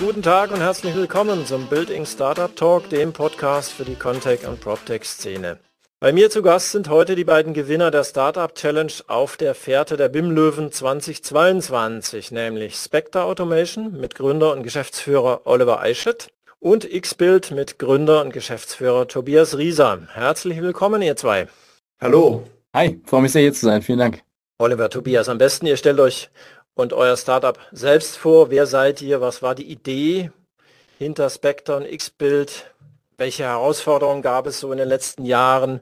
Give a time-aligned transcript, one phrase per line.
[0.00, 4.60] Guten Tag und herzlich willkommen zum Building Startup Talk, dem Podcast für die Contech und
[4.60, 5.58] PropTech-Szene.
[6.00, 9.96] Bei mir zu Gast sind heute die beiden Gewinner der Startup Challenge auf der Fährte
[9.96, 17.52] der BIM Löwen 2022, nämlich Spectre Automation mit Gründer und Geschäftsführer Oliver Eichett und Xbuild
[17.52, 20.08] mit Gründer und Geschäftsführer Tobias Rieser.
[20.12, 21.46] Herzlich willkommen, ihr zwei.
[22.00, 22.42] Hallo.
[22.74, 23.80] Hi, freue mich sehr hier zu sein.
[23.80, 24.22] Vielen Dank.
[24.58, 26.30] Oliver, Tobias, am besten ihr stellt euch
[26.74, 28.50] und euer Startup selbst vor.
[28.50, 29.20] Wer seid ihr?
[29.20, 30.30] Was war die Idee
[30.98, 32.72] hinter Spectre und Xbuild?
[33.16, 35.80] Welche Herausforderungen gab es so in den letzten Jahren?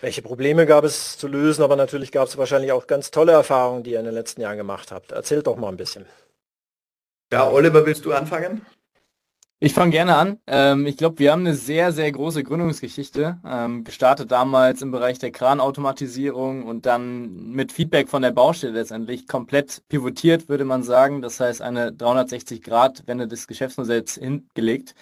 [0.00, 1.62] Welche Probleme gab es zu lösen?
[1.62, 4.56] Aber natürlich gab es wahrscheinlich auch ganz tolle Erfahrungen, die ihr in den letzten Jahren
[4.56, 5.12] gemacht habt.
[5.12, 6.06] Erzählt doch mal ein bisschen.
[7.32, 8.66] Ja, Oliver, willst du anfangen?
[9.64, 10.38] Ich fange gerne an.
[10.48, 13.38] Ähm, ich glaube, wir haben eine sehr, sehr große Gründungsgeschichte.
[13.46, 19.28] Ähm, gestartet damals im Bereich der Kranautomatisierung und dann mit Feedback von der Baustelle letztendlich
[19.28, 21.22] komplett pivotiert, würde man sagen.
[21.22, 24.96] Das heißt, eine 360-Grad-Wende des Geschäftsmodells hingelegt.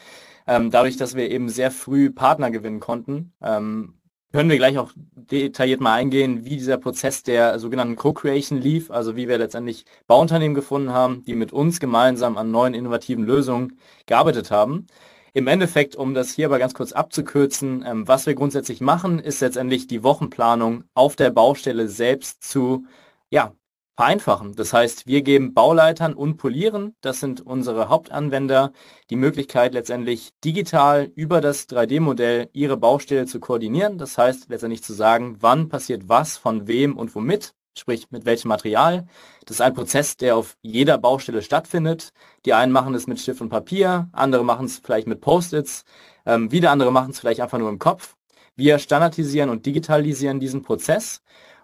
[0.47, 3.95] Ähm, dadurch, dass wir eben sehr früh Partner gewinnen konnten, ähm,
[4.33, 9.17] können wir gleich auch detailliert mal eingehen, wie dieser Prozess der sogenannten Co-Creation lief, also
[9.17, 14.51] wie wir letztendlich Bauunternehmen gefunden haben, die mit uns gemeinsam an neuen innovativen Lösungen gearbeitet
[14.51, 14.87] haben.
[15.33, 19.41] Im Endeffekt, um das hier aber ganz kurz abzukürzen, ähm, was wir grundsätzlich machen, ist
[19.41, 22.85] letztendlich die Wochenplanung auf der Baustelle selbst zu
[23.31, 23.53] ja,
[24.01, 24.55] vereinfachen.
[24.57, 28.73] Das heißt, wir geben Bauleitern und Polieren, das sind unsere Hauptanwender,
[29.11, 33.99] die Möglichkeit letztendlich digital über das 3D-Modell ihre Baustelle zu koordinieren.
[33.99, 38.49] Das heißt letztendlich zu sagen, wann passiert was, von wem und womit, sprich mit welchem
[38.49, 39.07] Material.
[39.45, 42.15] Das ist ein Prozess, der auf jeder Baustelle stattfindet.
[42.47, 45.85] Die einen machen es mit Stift und Papier, andere machen es vielleicht mit Post-its,
[46.25, 48.17] ähm, wieder andere machen es vielleicht einfach nur im Kopf.
[48.57, 51.21] Wir standardisieren und digitalisieren diesen Prozess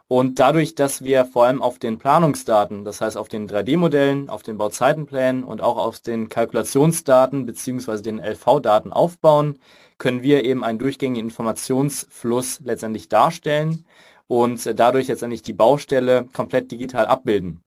[0.08, 4.42] und dadurch, dass wir vor allem auf den Planungsdaten, das heißt auf den 3D-Modellen, auf
[4.44, 8.02] den Bauzeitenplänen und auch auf den Kalkulationsdaten bzw.
[8.02, 9.58] den LV-Daten aufbauen,
[9.98, 13.84] können wir eben einen durchgängigen Informationsfluss letztendlich darstellen
[14.28, 17.65] und dadurch letztendlich die Baustelle komplett digital abbilden.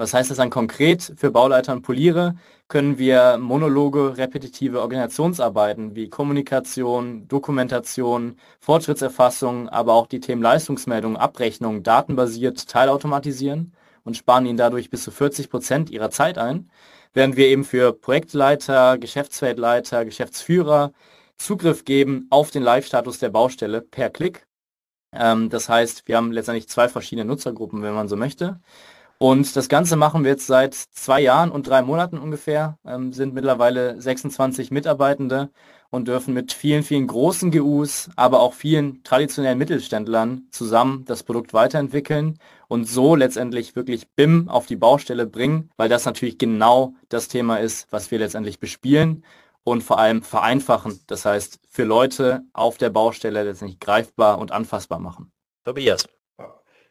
[0.00, 2.34] Was heißt das dann konkret für Bauleiter und Poliere?
[2.68, 11.82] Können wir monologe, repetitive Organisationsarbeiten wie Kommunikation, Dokumentation, Fortschrittserfassung, aber auch die Themen Leistungsmeldung, Abrechnung
[11.82, 16.70] datenbasiert teilautomatisieren und sparen ihnen dadurch bis zu 40 Prozent ihrer Zeit ein,
[17.12, 20.92] während wir eben für Projektleiter, Geschäftsfeldleiter, Geschäftsführer
[21.36, 24.46] Zugriff geben auf den Live-Status der Baustelle per Klick.
[25.12, 28.60] Ähm, das heißt, wir haben letztendlich zwei verschiedene Nutzergruppen, wenn man so möchte.
[29.22, 33.34] Und das Ganze machen wir jetzt seit zwei Jahren und drei Monaten ungefähr, ähm, sind
[33.34, 35.50] mittlerweile 26 Mitarbeitende
[35.90, 41.52] und dürfen mit vielen, vielen großen GUs, aber auch vielen traditionellen Mittelständlern zusammen das Produkt
[41.52, 47.28] weiterentwickeln und so letztendlich wirklich BIM auf die Baustelle bringen, weil das natürlich genau das
[47.28, 49.22] Thema ist, was wir letztendlich bespielen
[49.64, 50.98] und vor allem vereinfachen.
[51.08, 55.30] Das heißt, für Leute auf der Baustelle letztendlich greifbar und anfassbar machen.
[55.66, 56.06] Tobias.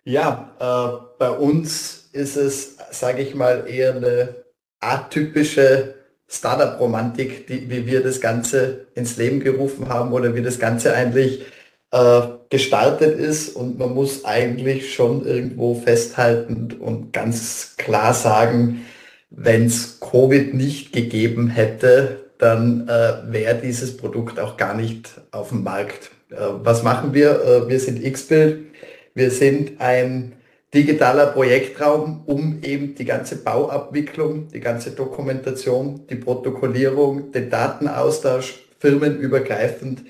[0.09, 4.37] Ja, äh, bei uns ist es, sage ich mal, eher eine
[4.79, 5.93] atypische
[6.27, 11.43] Startup-Romantik, wie wir das Ganze ins Leben gerufen haben oder wie das Ganze eigentlich
[11.91, 13.55] äh, gestartet ist.
[13.55, 18.87] Und man muss eigentlich schon irgendwo festhalten und ganz klar sagen,
[19.29, 25.49] wenn es Covid nicht gegeben hätte, dann äh, wäre dieses Produkt auch gar nicht auf
[25.49, 26.09] dem Markt.
[26.31, 27.43] Äh, was machen wir?
[27.43, 28.68] Äh, wir sind X-Build
[29.13, 30.33] wir sind ein
[30.73, 40.03] digitaler Projektraum, um eben die ganze Bauabwicklung, die ganze Dokumentation, die Protokollierung, den Datenaustausch firmenübergreifend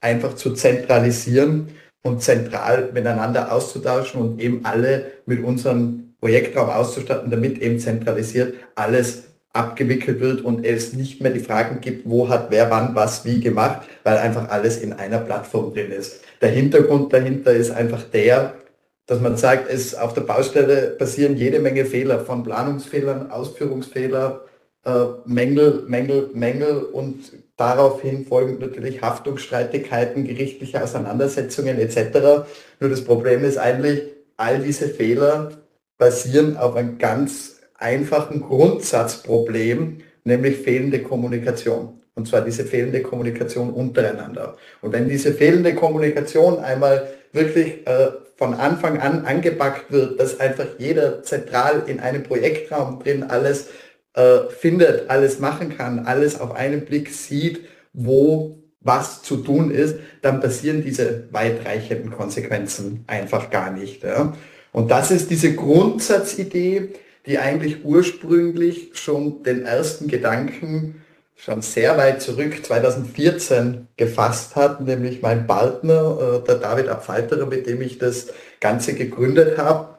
[0.00, 1.68] einfach zu zentralisieren
[2.02, 9.33] und zentral miteinander auszutauschen und eben alle mit unserem Projektraum auszustatten, damit eben zentralisiert alles
[9.54, 13.40] abgewickelt wird und es nicht mehr die Fragen gibt, wo hat wer wann was wie
[13.40, 16.20] gemacht, weil einfach alles in einer Plattform drin ist.
[16.42, 18.54] Der Hintergrund dahinter ist einfach der,
[19.06, 24.42] dass man sagt, es auf der Baustelle passieren jede Menge Fehler, von Planungsfehlern, Ausführungsfehler,
[24.84, 32.46] äh, Mängel, Mängel, Mängel und daraufhin folgen natürlich Haftungsstreitigkeiten, gerichtliche Auseinandersetzungen etc.
[32.80, 34.02] Nur das Problem ist eigentlich,
[34.36, 35.52] all diese Fehler
[35.96, 37.53] basieren auf einem ganz
[37.84, 42.00] einfachen Grundsatzproblem, nämlich fehlende Kommunikation.
[42.14, 44.56] Und zwar diese fehlende Kommunikation untereinander.
[44.80, 50.66] Und wenn diese fehlende Kommunikation einmal wirklich äh, von Anfang an angepackt wird, dass einfach
[50.78, 53.68] jeder zentral in einem Projektraum drin alles
[54.14, 59.96] äh, findet, alles machen kann, alles auf einen Blick sieht, wo was zu tun ist,
[60.22, 64.04] dann passieren diese weitreichenden Konsequenzen einfach gar nicht.
[64.04, 64.34] Ja.
[64.72, 66.90] Und das ist diese Grundsatzidee,
[67.26, 71.04] die eigentlich ursprünglich schon den ersten Gedanken
[71.36, 77.66] schon sehr weit zurück, 2014, gefasst hat, nämlich mein Partner, äh, der David Abfalterer, mit
[77.66, 78.28] dem ich das
[78.60, 79.94] Ganze gegründet habe.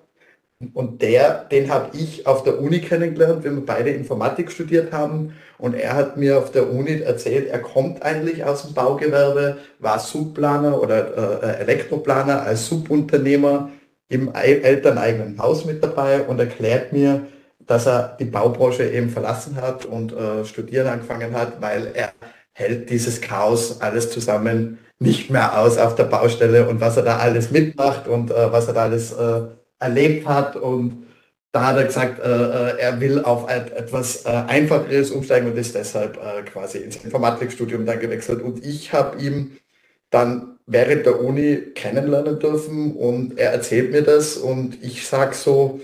[0.73, 5.33] Und der, den habe ich auf der Uni kennengelernt, wenn wir beide Informatik studiert haben.
[5.57, 9.99] Und er hat mir auf der Uni erzählt, er kommt eigentlich aus dem Baugewerbe, war
[9.99, 13.69] Subplaner oder äh, Elektroplaner als Subunternehmer
[14.09, 17.27] im elterneigenen Haus mit dabei und erklärt mir,
[17.59, 22.13] dass er die Baubranche eben verlassen hat und äh, studieren angefangen hat, weil er
[22.53, 27.17] hält dieses Chaos alles zusammen nicht mehr aus auf der Baustelle und was er da
[27.17, 29.41] alles mitmacht und äh, was er da alles äh,
[29.79, 31.05] erlebt hat und
[31.55, 35.73] da hat er gesagt, äh, äh, er will auf etwas äh, Einfacheres umsteigen und ist
[35.73, 36.19] deshalb
[36.51, 38.41] quasi ins Informatikstudium dann gewechselt.
[38.41, 39.55] Und ich habe ihm
[40.09, 45.79] dann während der Uni kennenlernen dürfen und er erzählt mir das und ich sage so,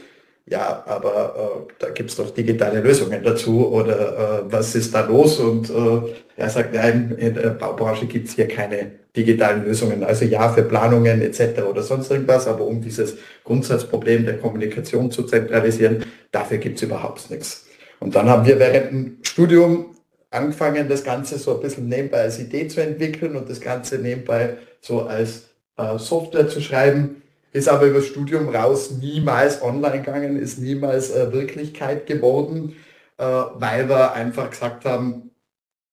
[0.48, 5.06] ja, aber äh, da gibt es doch digitale Lösungen dazu oder äh, was ist da
[5.06, 5.40] los?
[5.40, 10.04] Und äh, er sagt, nein, in der Baubranche gibt es hier keine digitalen Lösungen.
[10.04, 11.62] Also ja, für Planungen etc.
[11.70, 17.30] oder sonst irgendwas, aber um dieses Grundsatzproblem der Kommunikation zu zentralisieren, dafür gibt es überhaupt
[17.30, 17.68] nichts.
[18.00, 19.96] Und dann haben wir während dem Studium
[20.32, 24.58] angefangen, das Ganze so ein bisschen nebenbei als Idee zu entwickeln und das Ganze nebenbei
[24.80, 27.22] so als äh, Software zu schreiben.
[27.54, 32.76] Ist aber über das Studium raus niemals online gegangen, ist niemals äh, Wirklichkeit geworden,
[33.18, 35.32] äh, weil wir einfach gesagt haben,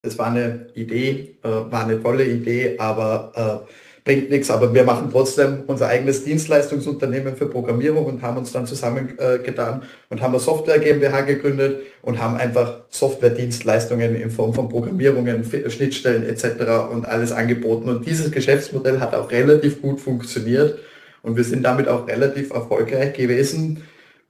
[0.02, 3.72] es war eine Idee, äh, war eine tolle Idee, aber äh,
[4.08, 4.50] bringt nichts.
[4.50, 10.22] Aber wir machen trotzdem unser eigenes Dienstleistungsunternehmen für Programmierung und haben uns dann zusammengetan und
[10.22, 16.90] haben eine Software GmbH gegründet und haben einfach Software-Dienstleistungen in Form von Programmierungen, Schnittstellen etc.
[16.90, 17.90] und alles angeboten.
[17.90, 20.78] Und dieses Geschäftsmodell hat auch relativ gut funktioniert.
[21.22, 23.82] Und wir sind damit auch relativ erfolgreich gewesen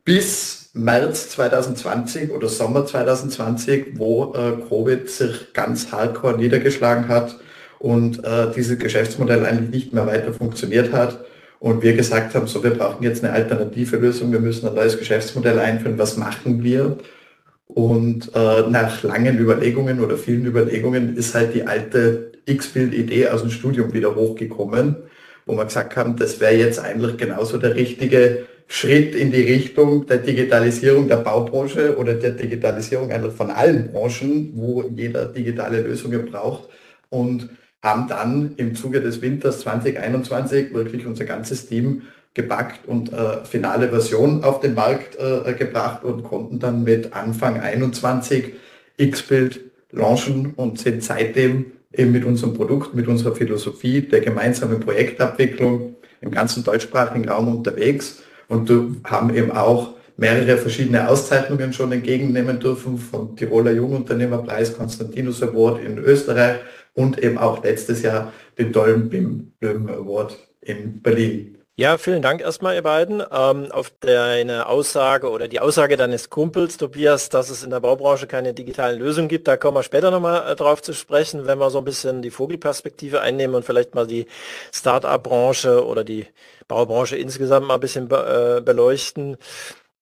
[0.04, 7.36] bis März 2020 oder Sommer 2020, wo äh, Covid sich ganz hardcore niedergeschlagen hat
[7.78, 11.24] und äh, dieses Geschäftsmodell eigentlich nicht mehr weiter funktioniert hat.
[11.60, 14.98] Und wir gesagt haben, so wir brauchen jetzt eine alternative Lösung, wir müssen ein neues
[14.98, 16.98] Geschäftsmodell einführen, was machen wir?
[17.66, 23.50] Und äh, nach langen Überlegungen oder vielen Überlegungen ist halt die alte X-Bild-Idee aus dem
[23.50, 24.96] Studium wieder hochgekommen
[25.48, 30.06] wo wir gesagt haben, das wäre jetzt eigentlich genauso der richtige Schritt in die Richtung
[30.06, 36.26] der Digitalisierung der Baubranche oder der Digitalisierung eigentlich von allen Branchen, wo jeder digitale Lösungen
[36.26, 36.68] braucht
[37.08, 37.48] und
[37.82, 42.02] haben dann im Zuge des Winters 2021 wirklich unser ganzes Team
[42.34, 47.60] gepackt und äh, finale Version auf den Markt äh, gebracht und konnten dann mit Anfang
[47.60, 48.54] 21
[48.96, 49.60] X-Bild
[49.90, 56.30] launchen und sind seitdem eben mit unserem Produkt, mit unserer Philosophie der gemeinsamen Projektabwicklung im
[56.30, 58.22] ganzen deutschsprachigen Raum unterwegs.
[58.48, 58.70] Und
[59.04, 65.96] haben eben auch mehrere verschiedene Auszeichnungen schon entgegennehmen dürfen vom Tiroler Jungunternehmerpreis, Konstantinus Award in
[65.98, 66.58] Österreich
[66.94, 71.54] und eben auch letztes Jahr den tollen BIM Löwen Award in Berlin.
[71.76, 73.22] Ja, vielen Dank erstmal, ihr beiden.
[73.30, 78.26] Ähm, auf deine Aussage oder die Aussage deines Kumpels, Tobias, dass es in der Baubranche
[78.26, 81.70] keine digitalen Lösungen gibt, da kommen wir später nochmal äh, drauf zu sprechen, wenn wir
[81.70, 84.26] so ein bisschen die Vogelperspektive einnehmen und vielleicht mal die
[84.74, 86.26] Start-up-Branche oder die
[86.66, 89.36] Baubranche insgesamt mal ein bisschen be äh, beleuchten.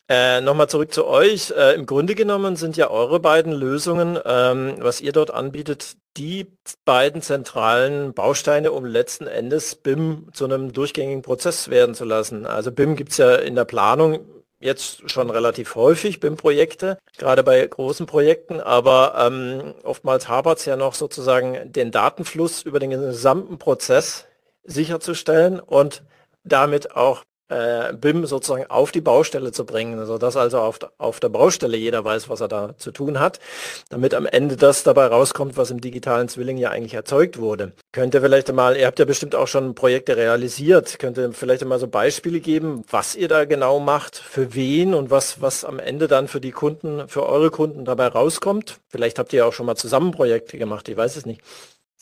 [0.08, 1.50] Äh, Nochmal zurück zu euch.
[1.50, 6.46] Äh, Im Grunde genommen sind ja eure beiden Lösungen, ähm, was ihr dort anbietet, die
[6.84, 12.46] beiden zentralen Bausteine, um letzten Endes BIM zu einem durchgängigen Prozess werden zu lassen.
[12.46, 14.20] Also BIM gibt es ja in der Planung
[14.60, 20.76] jetzt schon relativ häufig BIM-Projekte, gerade bei großen Projekten, aber ähm, oftmals hapert es ja
[20.76, 24.24] noch sozusagen den Datenfluss über den gesamten Prozess
[24.64, 26.02] sicherzustellen und
[26.44, 31.20] damit auch äh, BIM sozusagen auf die Baustelle zu bringen, also dass also auf, auf
[31.20, 33.40] der Baustelle jeder weiß, was er da zu tun hat,
[33.88, 37.72] damit am Ende das dabei rauskommt, was im digitalen Zwilling ja eigentlich erzeugt wurde.
[37.92, 41.64] Könnt ihr vielleicht mal, ihr habt ja bestimmt auch schon Projekte realisiert, könnt ihr vielleicht
[41.64, 45.78] mal so Beispiele geben, was ihr da genau macht, für wen und was, was am
[45.78, 48.78] Ende dann für die Kunden, für eure Kunden dabei rauskommt?
[48.88, 51.40] Vielleicht habt ihr auch schon mal zusammen Projekte gemacht, ich weiß es nicht.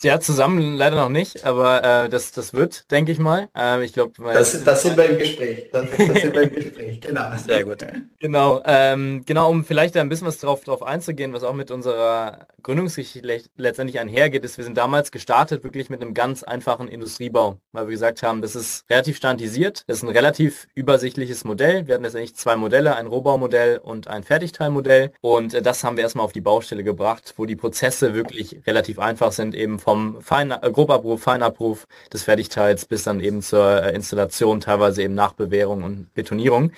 [0.03, 3.47] Ja, zusammen leider noch nicht, aber äh, das, das wird, denke ich mal.
[3.55, 5.69] Ähm, ich glaube, das, das sind wir im Gespräch.
[5.71, 7.01] Das, das sind wir im Gespräch.
[7.01, 7.31] Genau.
[7.45, 7.85] Sehr gut.
[8.19, 12.47] Genau, ähm, genau, um vielleicht ein bisschen was drauf, drauf einzugehen, was auch mit unserer
[12.61, 17.87] Gründungsgeschichte letztendlich einhergeht, ist, wir sind damals gestartet wirklich mit einem ganz einfachen Industriebau, weil
[17.87, 21.87] wir gesagt haben, das ist relativ standardisiert, das ist ein relativ übersichtliches Modell.
[21.87, 26.03] Wir hatten letztendlich zwei Modelle, ein Rohbaumodell und ein Fertigteilmodell und äh, das haben wir
[26.03, 30.49] erstmal auf die Baustelle gebracht, wo die Prozesse wirklich relativ einfach sind, eben vom Fein,
[30.49, 36.13] äh, Grobabruf, Feinabruf des Fertigteils bis dann eben zur äh, Installation, teilweise eben Nachbewährung und
[36.15, 36.71] Betonierung.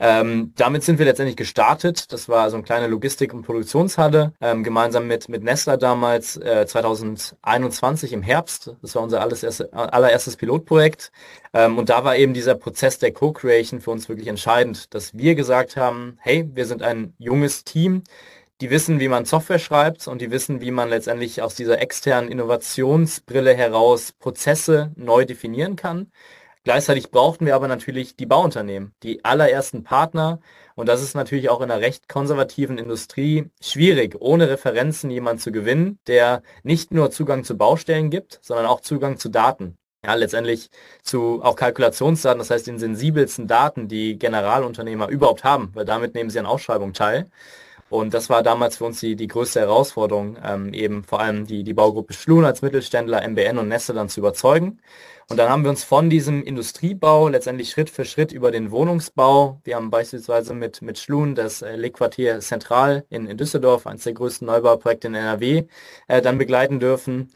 [0.00, 2.12] Ähm, damit sind wir letztendlich gestartet.
[2.12, 6.66] Das war so eine kleine Logistik- und Produktionshalle, ähm, gemeinsam mit, mit Nestler damals äh,
[6.66, 8.74] 2021 im Herbst.
[8.82, 11.12] Das war unser alles erste, allererstes Pilotprojekt.
[11.54, 15.36] Ähm, und da war eben dieser Prozess der Co-Creation für uns wirklich entscheidend, dass wir
[15.36, 18.02] gesagt haben, hey, wir sind ein junges Team,
[18.60, 22.30] die wissen, wie man Software schreibt und die wissen, wie man letztendlich aus dieser externen
[22.30, 26.10] Innovationsbrille heraus Prozesse neu definieren kann.
[26.64, 30.40] Gleichzeitig brauchten wir aber natürlich die Bauunternehmen, die allerersten Partner.
[30.74, 35.52] Und das ist natürlich auch in einer recht konservativen Industrie schwierig, ohne Referenzen jemanden zu
[35.52, 39.78] gewinnen, der nicht nur Zugang zu Baustellen gibt, sondern auch Zugang zu Daten.
[40.04, 40.70] Ja, letztendlich
[41.02, 46.30] zu auch Kalkulationsdaten, das heißt den sensibelsten Daten, die Generalunternehmer überhaupt haben, weil damit nehmen
[46.30, 47.30] sie an Ausschreibungen teil.
[47.90, 51.64] Und das war damals für uns die, die größte Herausforderung, ähm, eben vor allem die,
[51.64, 54.80] die Baugruppe Schlun als Mittelständler, MBN und Neste dann zu überzeugen.
[55.30, 59.60] Und dann haben wir uns von diesem Industriebau letztendlich Schritt für Schritt über den Wohnungsbau,
[59.64, 64.14] wir haben beispielsweise mit, mit Schlun das äh, Lequartier Zentral in, in Düsseldorf, eines der
[64.14, 65.64] größten Neubauprojekte in NRW,
[66.08, 67.30] äh, dann begleiten dürfen.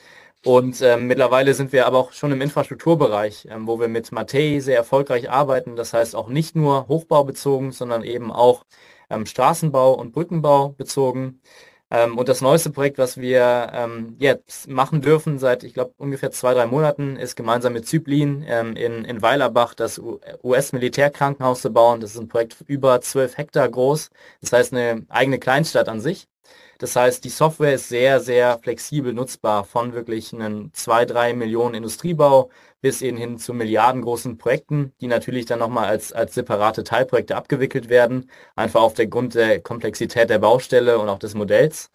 [0.45, 4.59] Und äh, mittlerweile sind wir aber auch schon im Infrastrukturbereich, ähm, wo wir mit Matei
[4.61, 5.77] sehr erfolgreich arbeiten.
[5.77, 8.65] Das heißt auch nicht nur hochbaubezogen, sondern eben auch
[9.13, 11.41] ähm, Straßenbau und Brückenbau bezogen.
[11.91, 16.31] Ähm, und das neueste Projekt, was wir ähm, jetzt machen dürfen seit, ich glaube, ungefähr
[16.31, 20.01] zwei, drei Monaten, ist gemeinsam mit Zyplin ähm, in, in Weilerbach das
[20.43, 22.01] US-Militärkrankenhaus zu bauen.
[22.01, 24.11] Das ist ein Projekt über zwölf Hektar groß.
[24.41, 26.29] Das heißt eine eigene Kleinstadt an sich.
[26.83, 31.77] Das heißt, die Software ist sehr, sehr flexibel nutzbar von wirklich einem 2, 3 Millionen
[31.77, 37.37] Industriebau bis eben hin zu milliardengroßen Projekten, die natürlich dann nochmal als, als separate Teilprojekte
[37.37, 41.89] abgewickelt werden, einfach auf der Grund der Komplexität der Baustelle und auch des Modells.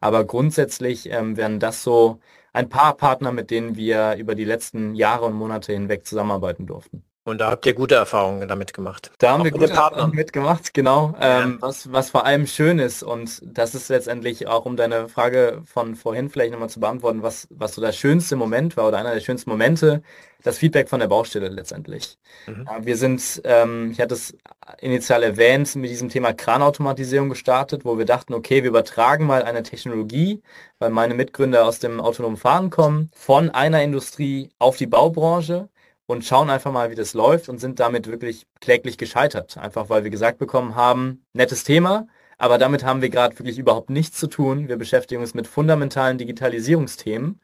[0.00, 2.18] Aber grundsätzlich ähm, werden das so
[2.52, 7.04] ein paar Partner, mit denen wir über die letzten Jahre und Monate hinweg zusammenarbeiten durften.
[7.24, 9.12] Und da habt ihr gute Erfahrungen damit gemacht.
[9.18, 11.14] Da haben Auch wir gute Erfahrungen mitgemacht, genau.
[11.20, 11.42] Ja.
[11.42, 15.62] Ähm, was, was vor allem schön ist, und das ist letztendlich auch, um deine Frage
[15.64, 19.14] von vorhin vielleicht nochmal zu beantworten, was, was so der schönste Moment war oder einer
[19.14, 20.02] der schönsten Momente,
[20.42, 22.18] das Feedback von der Baustelle letztendlich.
[22.46, 22.66] Mhm.
[22.80, 24.36] Wir sind, ähm, ich hatte es
[24.80, 29.62] initial erwähnt, mit diesem Thema Kranautomatisierung gestartet, wo wir dachten, okay, wir übertragen mal eine
[29.62, 30.42] Technologie,
[30.80, 35.68] weil meine Mitgründer aus dem autonomen Fahren kommen, von einer Industrie auf die Baubranche
[36.12, 39.56] und schauen einfach mal, wie das läuft und sind damit wirklich kläglich gescheitert.
[39.56, 43.88] Einfach weil wir gesagt bekommen haben, nettes Thema, aber damit haben wir gerade wirklich überhaupt
[43.88, 44.68] nichts zu tun.
[44.68, 47.40] Wir beschäftigen uns mit fundamentalen Digitalisierungsthemen.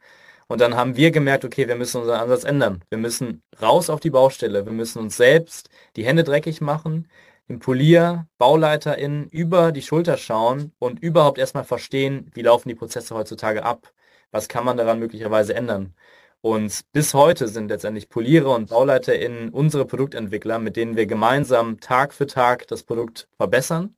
[0.49, 2.85] Und dann haben wir gemerkt, okay, wir müssen unseren Ansatz ändern.
[2.91, 4.67] Wir müssen raus auf die Baustelle.
[4.67, 7.09] Wir müssen uns selbst die Hände dreckig machen,
[7.49, 13.15] im Polier, BauleiterInnen über die Schulter schauen und überhaupt erstmal verstehen, wie laufen die Prozesse
[13.15, 13.93] heutzutage ab.
[14.31, 15.95] Was kann man daran möglicherweise ändern?
[16.41, 22.15] Und bis heute sind letztendlich Polierer und BauleiterInnen unsere Produktentwickler, mit denen wir gemeinsam Tag
[22.15, 23.97] für Tag das Produkt verbessern.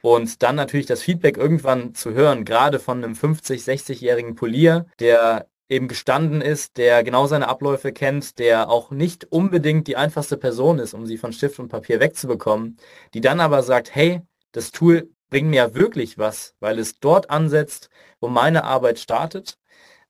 [0.00, 5.48] Und dann natürlich das Feedback irgendwann zu hören, gerade von einem 50-, 60-jährigen Polier, der
[5.68, 10.78] eben gestanden ist, der genau seine Abläufe kennt, der auch nicht unbedingt die einfachste Person
[10.78, 12.76] ist, um sie von Stift und Papier wegzubekommen,
[13.14, 14.20] die dann aber sagt, hey,
[14.52, 17.88] das Tool bringt mir wirklich was, weil es dort ansetzt,
[18.20, 19.56] wo meine Arbeit startet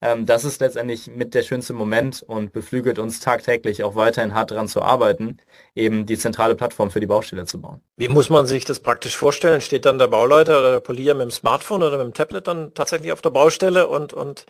[0.03, 4.51] ähm, das ist letztendlich mit der schönste Moment und beflügelt uns tagtäglich auch weiterhin hart
[4.51, 5.37] daran zu arbeiten,
[5.75, 7.79] eben die zentrale Plattform für die Baustelle zu bauen.
[7.95, 9.61] Wie muss man sich das praktisch vorstellen?
[9.61, 12.73] Steht dann der Bauleiter oder der Polier mit dem Smartphone oder mit dem Tablet dann
[12.73, 14.45] tatsächlich auf der Baustelle und, und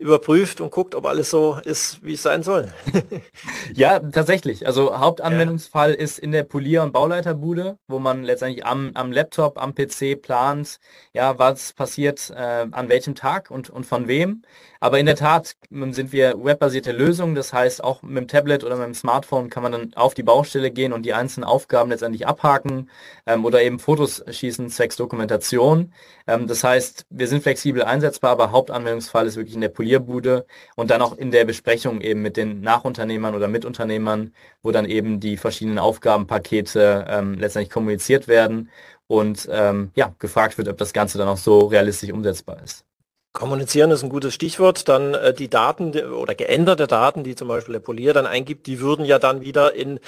[0.00, 2.72] überprüft und guckt, ob alles so ist, wie es sein soll.
[3.74, 4.66] ja, tatsächlich.
[4.66, 5.98] Also Hauptanwendungsfall ja.
[5.98, 10.78] ist in der Polier- und Bauleiterbude, wo man letztendlich am, am Laptop, am PC plant,
[11.12, 14.42] ja, was passiert äh, an welchem Tag und, und von wem.
[14.82, 17.34] Aber in der Tat ähm, sind wir webbasierte Lösungen.
[17.34, 20.22] Das heißt, auch mit dem Tablet oder mit dem Smartphone kann man dann auf die
[20.22, 22.88] Baustelle gehen und die einzelnen Aufgaben letztendlich abhaken
[23.26, 25.92] ähm, oder eben Fotos schießen zwecks Dokumentation.
[26.26, 30.46] Ähm, das heißt, wir sind flexibel einsetzbar, aber Hauptanwendungsfall ist wirklich in der Polierbude
[30.76, 34.32] und dann auch in der Besprechung eben mit den Nachunternehmern oder Mitunternehmern,
[34.62, 38.70] wo dann eben die verschiedenen Aufgabenpakete ähm, letztendlich kommuniziert werden
[39.08, 42.84] und ähm, ja, gefragt wird, ob das Ganze dann auch so realistisch umsetzbar ist.
[43.32, 44.88] Kommunizieren ist ein gutes Stichwort.
[44.88, 48.80] Dann äh, die Daten oder geänderte Daten, die zum Beispiel der Polier dann eingibt, die
[48.80, 50.00] würden ja dann wieder in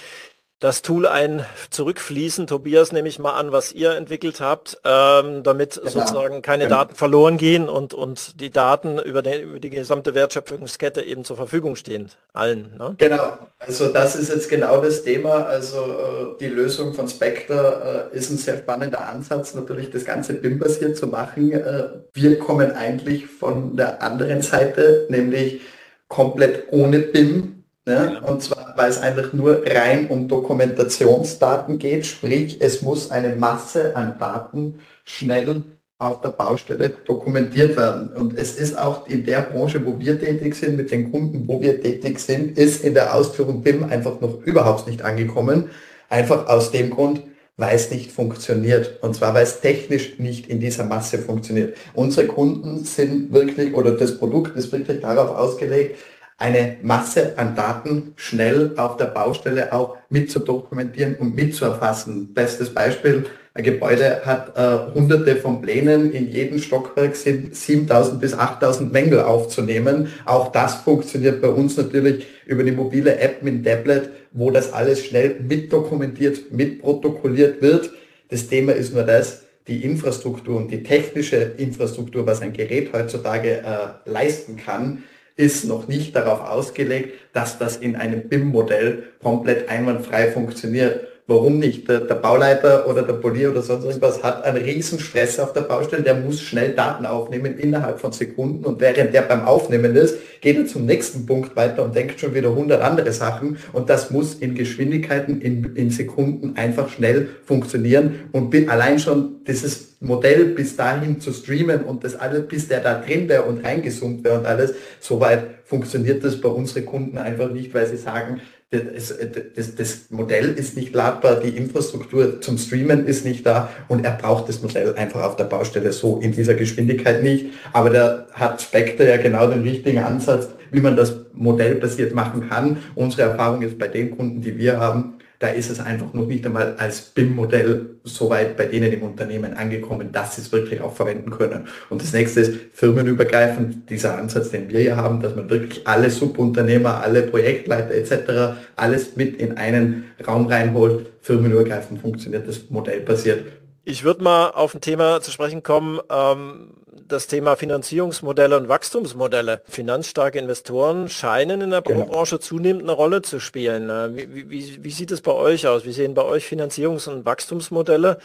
[0.63, 2.47] das Tool ein zurückfließen.
[2.47, 5.91] Tobias nehme ich mal an, was ihr entwickelt habt, ähm, damit genau.
[5.91, 6.77] sozusagen keine genau.
[6.77, 11.37] Daten verloren gehen und, und die Daten über, den, über die gesamte Wertschöpfungskette eben zur
[11.37, 12.11] Verfügung stehen.
[12.33, 12.77] Allen.
[12.79, 12.95] Ne?
[12.99, 15.47] Genau, also das ist jetzt genau das Thema.
[15.47, 20.35] Also äh, die Lösung von Spectre äh, ist ein sehr spannender Ansatz, natürlich das ganze
[20.35, 21.51] BIM-basiert zu machen.
[21.51, 25.61] Äh, wir kommen eigentlich von der anderen Seite, nämlich
[26.07, 32.59] komplett ohne BIM ja, und zwar, weil es einfach nur rein um Dokumentationsdaten geht, sprich
[32.61, 35.63] es muss eine Masse an Daten schnell
[36.03, 38.09] auf der Baustelle dokumentiert werden.
[38.09, 41.61] Und es ist auch in der Branche, wo wir tätig sind, mit den Kunden, wo
[41.61, 45.71] wir tätig sind, ist in der Ausführung BIM einfach noch überhaupt nicht angekommen.
[46.09, 47.23] Einfach aus dem Grund,
[47.57, 49.03] weil es nicht funktioniert.
[49.03, 51.77] Und zwar, weil es technisch nicht in dieser Masse funktioniert.
[51.95, 55.97] Unsere Kunden sind wirklich, oder das Produkt ist wirklich darauf ausgelegt,
[56.43, 62.35] eine Masse an Daten schnell auf der Baustelle auch mit zu dokumentieren und mitzuerfassen.
[62.35, 68.35] Bestes Beispiel, ein Gebäude hat äh, hunderte von Plänen, in jedem Stockwerk sind 7000 bis
[68.35, 70.09] 8000 Mängel aufzunehmen.
[70.25, 75.05] Auch das funktioniert bei uns natürlich über die mobile App mit Tablet, wo das alles
[75.05, 77.91] schnell mitdokumentiert, mitprotokolliert wird.
[78.31, 83.59] Das Thema ist nur das, die Infrastruktur und die technische Infrastruktur, was ein Gerät heutzutage
[83.59, 85.05] äh, leisten kann,
[85.37, 91.09] ist noch nicht darauf ausgelegt, dass das in einem BIM-Modell komplett einwandfrei funktioniert.
[91.29, 91.89] Warum nicht?
[91.89, 95.61] Der, der, Bauleiter oder der Polier oder sonst irgendwas hat einen riesen Stress auf der
[95.61, 100.17] Baustelle, der muss schnell Daten aufnehmen innerhalb von Sekunden und während der beim Aufnehmen ist,
[100.41, 104.11] geht er zum nächsten Punkt weiter und denkt schon wieder 100 andere Sachen und das
[104.11, 110.75] muss in Geschwindigkeiten, in, in Sekunden einfach schnell funktionieren und allein schon dieses Modell bis
[110.75, 114.47] dahin zu streamen und das alles, bis der da drin wäre und reingezoomt wäre und
[114.47, 118.41] alles, soweit funktioniert das bei unseren Kunden einfach nicht, weil sie sagen,
[118.73, 119.15] das,
[119.55, 124.13] das, das, Modell ist nicht ladbar, die Infrastruktur zum Streamen ist nicht da und er
[124.13, 127.47] braucht das Modell einfach auf der Baustelle so in dieser Geschwindigkeit nicht.
[127.75, 132.79] Aber da hat Spectre ja genau den richtigen Ansatz, wie man das modellbasiert machen kann.
[132.95, 136.47] Unsere Erfahrung ist bei den Kunden, die wir haben, da ist es einfach noch nicht
[136.47, 140.95] einmal als BIM-Modell so weit bei denen im Unternehmen angekommen, dass sie es wirklich auch
[140.95, 141.67] verwenden können.
[141.91, 146.11] Und das nächste ist firmenübergreifend, dieser Ansatz, den wir hier haben, dass man wirklich alle
[146.11, 148.57] Subunternehmer, alle Projektleiter etc.
[148.77, 151.11] alles mit in einen Raum reinholt.
[151.23, 153.45] Firmenübergreifend funktioniert das Modell basiert.
[153.85, 156.75] Ich würde mal auf ein Thema zu sprechen kommen, ähm,
[157.09, 159.63] das Thema Finanzierungsmodelle und Wachstumsmodelle.
[159.69, 162.05] Finanzstarke Investoren scheinen in der genau.
[162.07, 163.91] Branche zunehmend eine Rolle zu spielen.
[163.91, 165.85] Äh, wie, wie, wie sieht es bei euch aus?
[165.85, 168.19] Wie sehen bei euch Finanzierungs- und Wachstumsmodelle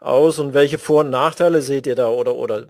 [0.00, 2.66] aus und welche Vor- und Nachteile seht ihr da oder, oder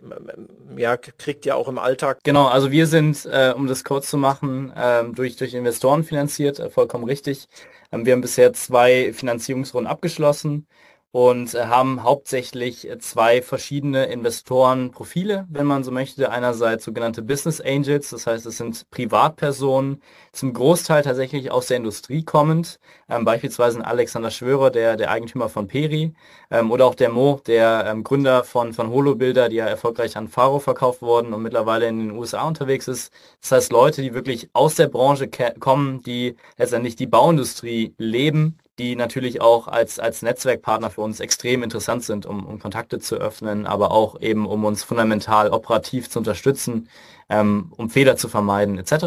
[0.76, 2.18] ja, kriegt ihr auch im Alltag?
[2.24, 6.58] Genau, also wir sind, äh, um das kurz zu machen, äh, durch, durch Investoren finanziert,
[6.58, 7.48] äh, vollkommen richtig.
[7.90, 10.66] Ähm, wir haben bisher zwei Finanzierungsrunden abgeschlossen
[11.14, 16.32] und äh, haben hauptsächlich äh, zwei verschiedene Investorenprofile, wenn man so möchte.
[16.32, 22.24] Einerseits sogenannte Business Angels, das heißt, es sind Privatpersonen, zum Großteil tatsächlich aus der Industrie
[22.24, 26.12] kommend, ähm, beispielsweise Alexander Schwörer, der, der Eigentümer von Peri,
[26.50, 30.26] ähm, oder auch der Mo, der ähm, Gründer von, von Holobilder, die ja erfolgreich an
[30.26, 33.12] Faro verkauft wurden und mittlerweile in den USA unterwegs ist.
[33.40, 38.96] Das heißt, Leute, die wirklich aus der Branche kommen, die letztendlich die Bauindustrie leben, die
[38.96, 43.66] natürlich auch als, als Netzwerkpartner für uns extrem interessant sind, um, um Kontakte zu öffnen,
[43.66, 46.88] aber auch eben um uns fundamental operativ zu unterstützen
[47.28, 49.04] ähm, um Fehler zu vermeiden etc.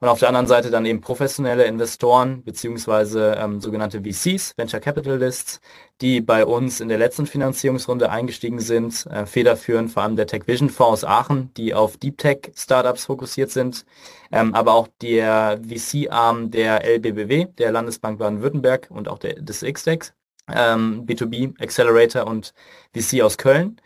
[0.00, 5.60] Und auf der anderen Seite dann eben professionelle Investoren beziehungsweise ähm, sogenannte VCs, Venture Capitalists,
[6.00, 10.42] die bei uns in der letzten Finanzierungsrunde eingestiegen sind, äh, federführend vor allem der Tech
[10.46, 13.84] Vision Fonds aus Aachen, die auf Deep Tech Startups fokussiert sind,
[14.32, 20.12] ähm, aber auch der VC-Arm der LBBW, der Landesbank Baden-Württemberg und auch der, des XDEX,
[20.52, 22.52] ähm, B2B Accelerator und
[22.94, 23.80] VC aus Köln.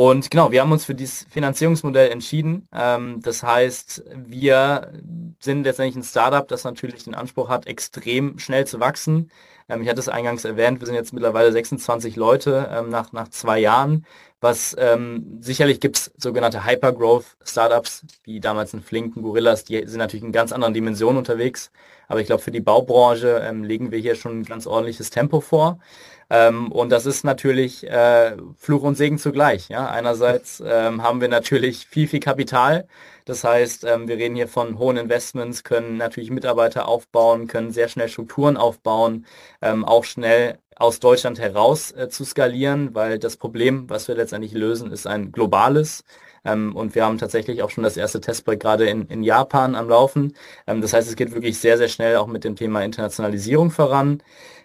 [0.00, 2.66] Und genau, wir haben uns für dieses Finanzierungsmodell entschieden.
[2.72, 4.94] Ähm, das heißt, wir
[5.40, 9.30] sind letztendlich ein Startup, das natürlich den Anspruch hat, extrem schnell zu wachsen.
[9.70, 13.28] Ähm, ich hatte es eingangs erwähnt, wir sind jetzt mittlerweile 26 Leute ähm, nach, nach
[13.28, 14.04] zwei Jahren.
[14.42, 20.24] Was ähm, sicherlich gibt es sogenannte Hypergrowth-Startups, wie damals ein Flinken, Gorillas, die sind natürlich
[20.24, 21.70] in ganz anderen Dimensionen unterwegs.
[22.08, 25.40] Aber ich glaube, für die Baubranche ähm, legen wir hier schon ein ganz ordentliches Tempo
[25.40, 25.78] vor.
[26.30, 29.68] Ähm, und das ist natürlich äh, Fluch und Segen zugleich.
[29.68, 29.90] Ja?
[29.90, 32.86] Einerseits ähm, haben wir natürlich viel, viel Kapital.
[33.30, 37.86] Das heißt, ähm, wir reden hier von hohen Investments, können natürlich Mitarbeiter aufbauen, können sehr
[37.86, 39.24] schnell Strukturen aufbauen,
[39.62, 44.52] ähm, auch schnell aus Deutschland heraus äh, zu skalieren, weil das Problem, was wir letztendlich
[44.52, 46.02] lösen, ist ein globales.
[46.44, 49.88] Ähm, und wir haben tatsächlich auch schon das erste Testprojekt gerade in, in Japan am
[49.88, 50.34] Laufen.
[50.66, 54.24] Ähm, das heißt, es geht wirklich sehr, sehr schnell auch mit dem Thema Internationalisierung voran.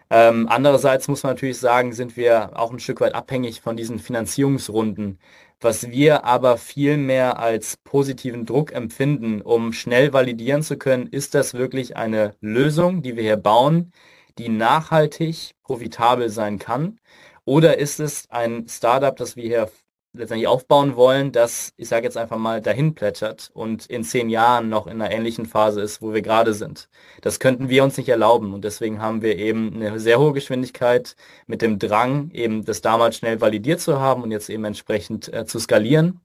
[0.10, 4.00] Ähm, andererseits muss man natürlich sagen, sind wir auch ein Stück weit abhängig von diesen
[4.00, 5.20] Finanzierungsrunden.
[5.62, 11.34] Was wir aber viel mehr als positiven Druck empfinden, um schnell validieren zu können, ist
[11.34, 13.92] das wirklich eine Lösung, die wir hier bauen,
[14.38, 17.00] die nachhaltig profitabel sein kann?
[17.46, 19.72] Oder ist es ein Startup, das wir hier
[20.18, 24.70] letztendlich aufbauen wollen, das, ich sage jetzt einfach mal, dahin plätschert und in zehn Jahren
[24.70, 26.90] noch in einer ähnlichen Phase ist, wo wir gerade sind.
[27.22, 31.16] Das könnten wir uns nicht erlauben und deswegen haben wir eben eine sehr hohe Geschwindigkeit
[31.48, 35.46] mit dem Drang, eben das damals schnell validiert zu haben und jetzt eben entsprechend äh,
[35.46, 36.22] zu skalieren.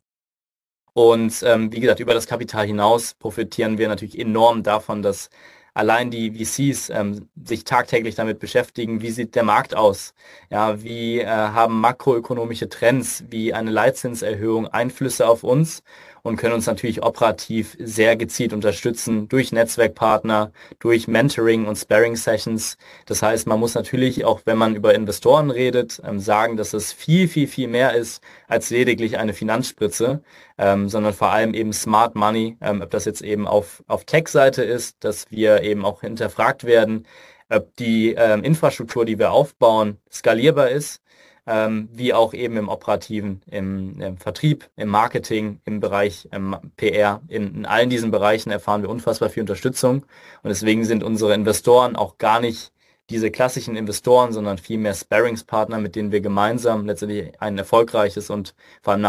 [0.92, 5.30] Und ähm, wie gesagt, über das Kapital hinaus profitieren wir natürlich enorm davon, dass
[5.80, 10.12] allein die VCs ähm, sich tagtäglich damit beschäftigen, wie sieht der Markt aus?
[10.50, 15.82] Ja, wie äh, haben makroökonomische Trends wie eine Leitzinserhöhung Einflüsse auf uns?
[16.22, 22.76] Und können uns natürlich operativ sehr gezielt unterstützen durch Netzwerkpartner, durch Mentoring und Sparring Sessions.
[23.06, 26.92] Das heißt, man muss natürlich auch, wenn man über Investoren redet, ähm, sagen, dass es
[26.92, 30.22] viel, viel, viel mehr ist als lediglich eine Finanzspritze,
[30.58, 34.62] ähm, sondern vor allem eben Smart Money, ähm, ob das jetzt eben auf, auf Tech-Seite
[34.62, 37.06] ist, dass wir eben auch hinterfragt werden,
[37.48, 41.00] ob die ähm, Infrastruktur, die wir aufbauen, skalierbar ist
[41.46, 47.22] ähm, wie auch eben im operativen, im, im, Vertrieb, im Marketing, im Bereich im PR.
[47.28, 50.04] In, in, allen diesen Bereichen erfahren wir unfassbar viel Unterstützung
[50.42, 52.72] und deswegen sind unsere Investoren auch gar nicht
[53.10, 58.92] diese klassischen Investoren, sondern vielmehr Sparringspartner, mit denen wir gemeinsam letztendlich ein erfolgreiches und vor
[58.92, 59.02] allem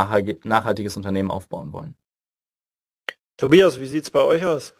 [0.43, 1.95] nachhaltiges Unternehmen aufbauen wollen.
[3.37, 4.73] Tobias, wie sieht es bei euch aus?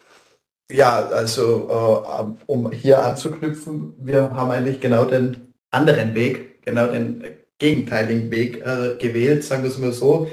[0.70, 7.24] Ja, also äh, um hier anzuknüpfen, wir haben eigentlich genau den anderen Weg, genau den
[7.62, 10.28] gegenteiligen Weg äh, gewählt, sagen wir es mal so.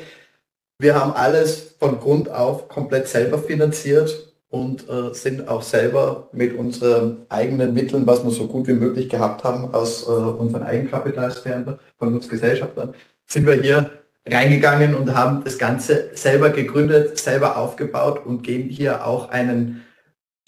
[0.79, 6.57] Wir haben alles von Grund auf komplett selber finanziert und äh, sind auch selber mit
[6.57, 11.77] unseren eigenen Mitteln, was wir so gut wie möglich gehabt haben, aus äh, unseren Eigenkapitalsphären
[11.99, 12.95] von uns Gesellschaftern,
[13.27, 13.91] sind wir hier
[14.27, 19.85] reingegangen und haben das Ganze selber gegründet, selber aufgebaut und gehen hier auch einen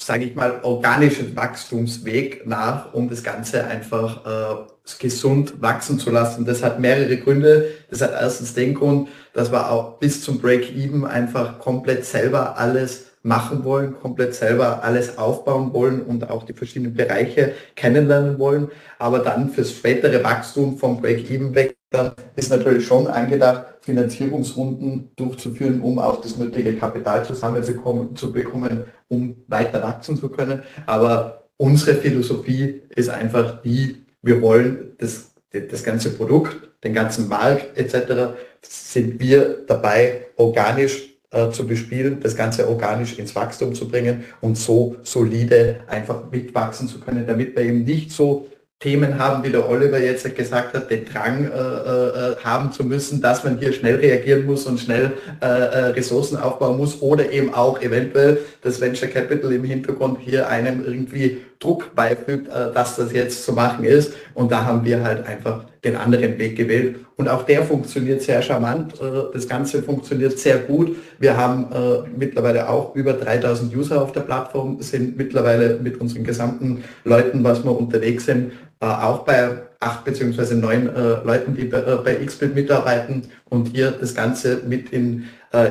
[0.04, 6.46] sage ich mal, organischen Wachstumsweg nach, um das Ganze einfach äh, gesund wachsen zu lassen.
[6.46, 7.68] Das hat mehrere Gründe.
[7.90, 13.12] Das hat erstens den Grund, dass wir auch bis zum Break-Even einfach komplett selber alles
[13.24, 18.70] machen wollen, komplett selber alles aufbauen wollen und auch die verschiedenen Bereiche kennenlernen wollen.
[18.98, 25.82] Aber dann fürs spätere Wachstum vom Break-Even weg dann ist natürlich schon angedacht, Finanzierungsrunden durchzuführen,
[25.82, 30.64] um auch das nötige Kapital zusammenzubekommen, zu bekommen, um weiter wachsen zu können.
[30.86, 37.78] Aber unsere Philosophie ist einfach die, wir wollen das, das ganze Produkt, den ganzen Markt
[37.78, 38.40] etc.
[38.62, 44.58] sind wir dabei, organisch äh, zu bespielen, das Ganze organisch ins Wachstum zu bringen und
[44.58, 48.48] so solide einfach mitwachsen zu können, damit wir eben nicht so
[48.82, 53.22] Themen haben, wie der Oliver jetzt gesagt hat, den Drang äh, äh, haben zu müssen,
[53.22, 57.54] dass man hier schnell reagieren muss und schnell äh, äh, Ressourcen aufbauen muss oder eben
[57.54, 63.14] auch eventuell das Venture Capital im Hintergrund hier einem irgendwie Druck beifügt, äh, dass das
[63.14, 64.14] jetzt zu machen ist.
[64.34, 66.98] Und da haben wir halt einfach den anderen Weg gewählt.
[67.16, 69.00] Und auch der funktioniert sehr charmant.
[69.00, 70.98] Äh, das Ganze funktioniert sehr gut.
[71.20, 76.24] Wir haben äh, mittlerweile auch über 3000 User auf der Plattform, sind mittlerweile mit unseren
[76.24, 80.90] gesamten Leuten, was wir unterwegs sind, auch bei acht beziehungsweise neun
[81.24, 85.26] Leuten, die bei, bei XBIT mitarbeiten und hier das Ganze mit in,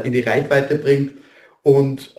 [0.05, 1.14] in die Reichweite bringt.
[1.64, 2.14] Und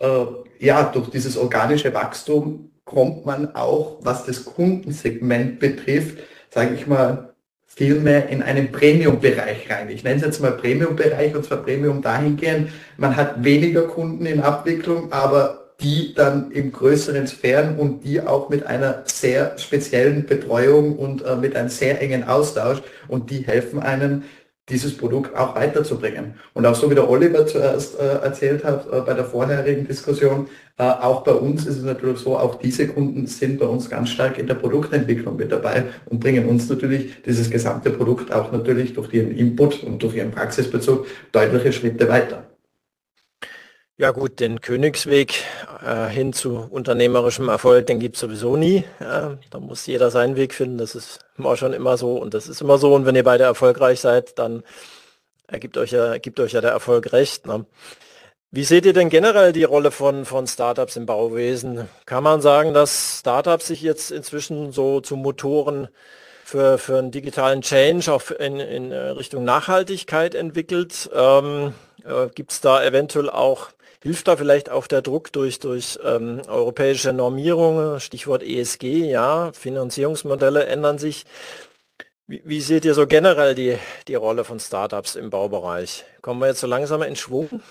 [0.58, 6.18] ja, durch dieses organische Wachstum kommt man auch, was das Kundensegment betrifft,
[6.50, 7.32] sage ich mal,
[7.66, 9.88] viel mehr in einen Premium-Bereich rein.
[9.88, 14.40] Ich nenne es jetzt mal Premium-Bereich und zwar Premium dahingehend, man hat weniger Kunden in
[14.40, 20.96] Abwicklung, aber die dann in größeren Sphären und die auch mit einer sehr speziellen Betreuung
[20.96, 24.24] und äh, mit einem sehr engen Austausch und die helfen einem
[24.68, 26.34] dieses Produkt auch weiterzubringen.
[26.54, 30.46] Und auch so wie der Oliver zuerst äh, erzählt hat äh, bei der vorherigen Diskussion,
[30.78, 34.10] äh, auch bei uns ist es natürlich so, auch diese Kunden sind bei uns ganz
[34.10, 38.94] stark in der Produktentwicklung mit dabei und bringen uns natürlich dieses gesamte Produkt auch natürlich
[38.94, 42.51] durch ihren Input und durch ihren Praxisbezug deutliche Schritte weiter.
[44.02, 45.44] Ja gut, den Königsweg
[45.86, 48.78] äh, hin zu unternehmerischem Erfolg, den gibt es sowieso nie.
[48.98, 52.48] Äh, da muss jeder seinen Weg finden, das ist immer schon immer so und das
[52.48, 52.92] ist immer so.
[52.96, 54.64] Und wenn ihr beide erfolgreich seid, dann
[55.46, 57.46] ergibt euch ja, gibt euch ja der Erfolg recht.
[57.46, 57.64] Ne?
[58.50, 61.88] Wie seht ihr denn generell die Rolle von, von Startups im Bauwesen?
[62.04, 65.86] Kann man sagen, dass Startups sich jetzt inzwischen so zu Motoren
[66.44, 71.08] für, für einen digitalen Change auch in, in Richtung Nachhaltigkeit entwickelt.
[71.14, 71.72] Ähm,
[72.04, 73.68] äh, Gibt es da eventuell auch,
[74.02, 80.66] hilft da vielleicht auch der Druck durch, durch ähm, europäische Normierungen, Stichwort ESG, ja, Finanzierungsmodelle
[80.66, 81.24] ändern sich.
[82.26, 86.04] Wie, wie seht ihr so generell die, die Rolle von Startups im Baubereich?
[86.20, 87.62] Kommen wir jetzt so langsam in Schwung?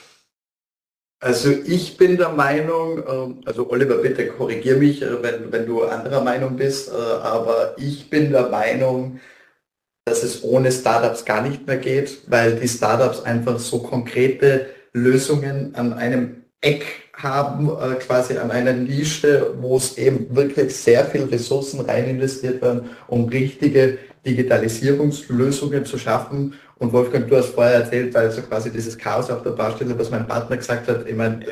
[1.20, 5.84] Also ich bin der Meinung, ähm, also Oliver, bitte korrigier mich, äh, wenn, wenn du
[5.84, 9.20] anderer Meinung bist, äh, aber ich bin der Meinung,
[10.06, 15.75] dass es ohne Startups gar nicht mehr geht, weil die Startups einfach so konkrete Lösungen
[15.75, 21.23] an einem Eck haben, äh, quasi an einer Nische, wo es eben wirklich sehr viel
[21.23, 26.54] Ressourcen rein investiert werden, um richtige Digitalisierungslösungen zu schaffen.
[26.77, 30.12] Und Wolfgang, du hast vorher erzählt, weil so quasi dieses Chaos auf der Baustelle, was
[30.12, 31.45] mein Partner gesagt hat, ich meine,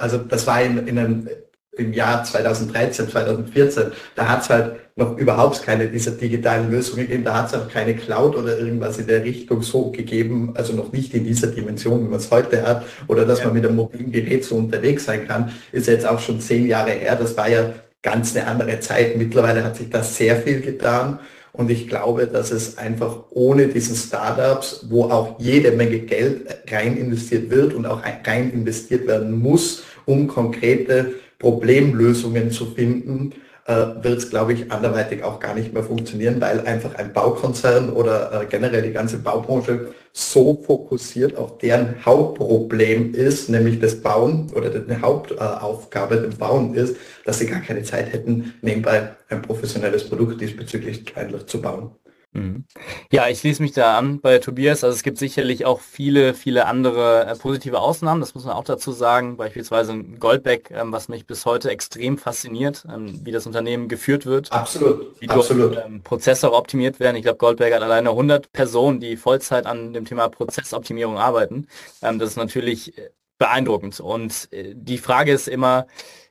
[0.00, 1.28] also das war in, in einem,
[1.76, 7.24] im Jahr 2013, 2014, da hat es halt noch überhaupt keine dieser digitalen Lösungen gegeben,
[7.24, 10.92] da hat es auch keine Cloud oder irgendwas in der Richtung so gegeben, also noch
[10.92, 13.46] nicht in dieser Dimension, wie man es heute hat, oder dass ja.
[13.46, 16.90] man mit einem mobilen Gerät so unterwegs sein kann, ist jetzt auch schon zehn Jahre
[16.90, 19.16] her, das war ja ganz eine andere Zeit.
[19.16, 21.20] Mittlerweile hat sich da sehr viel getan.
[21.52, 26.96] Und ich glaube, dass es einfach ohne diesen Startups, wo auch jede Menge Geld rein
[26.96, 33.32] investiert wird und auch rein investiert werden muss, um konkrete Problemlösungen zu finden,
[33.66, 37.90] äh, wird es, glaube ich, anderweitig auch gar nicht mehr funktionieren, weil einfach ein Baukonzern
[37.90, 44.50] oder äh, generell die ganze Baubranche so fokussiert auf deren Hauptproblem ist, nämlich das Bauen
[44.54, 49.42] oder die Hauptaufgabe äh, dem Bauen ist, dass sie gar keine Zeit hätten, nebenbei ein
[49.42, 51.04] professionelles Produkt diesbezüglich
[51.46, 51.90] zu bauen.
[52.34, 52.64] Mhm.
[53.10, 54.82] Ja, ich schließe mich da an bei Tobias.
[54.84, 58.64] Also es gibt sicherlich auch viele, viele andere äh, positive Ausnahmen, das muss man auch
[58.64, 59.36] dazu sagen.
[59.36, 64.50] Beispielsweise Goldbeck, ähm, was mich bis heute extrem fasziniert, ähm, wie das Unternehmen geführt wird.
[64.50, 65.76] Absolut, wie absolut.
[65.76, 67.16] Dort, ähm, Prozesse optimiert werden.
[67.16, 71.66] Ich glaube, Goldbeck hat alleine 100 Personen, die Vollzeit an dem Thema Prozessoptimierung arbeiten.
[72.00, 74.00] Das ist natürlich äh, beeindruckend.
[74.00, 75.86] Und äh, die Frage ist immer,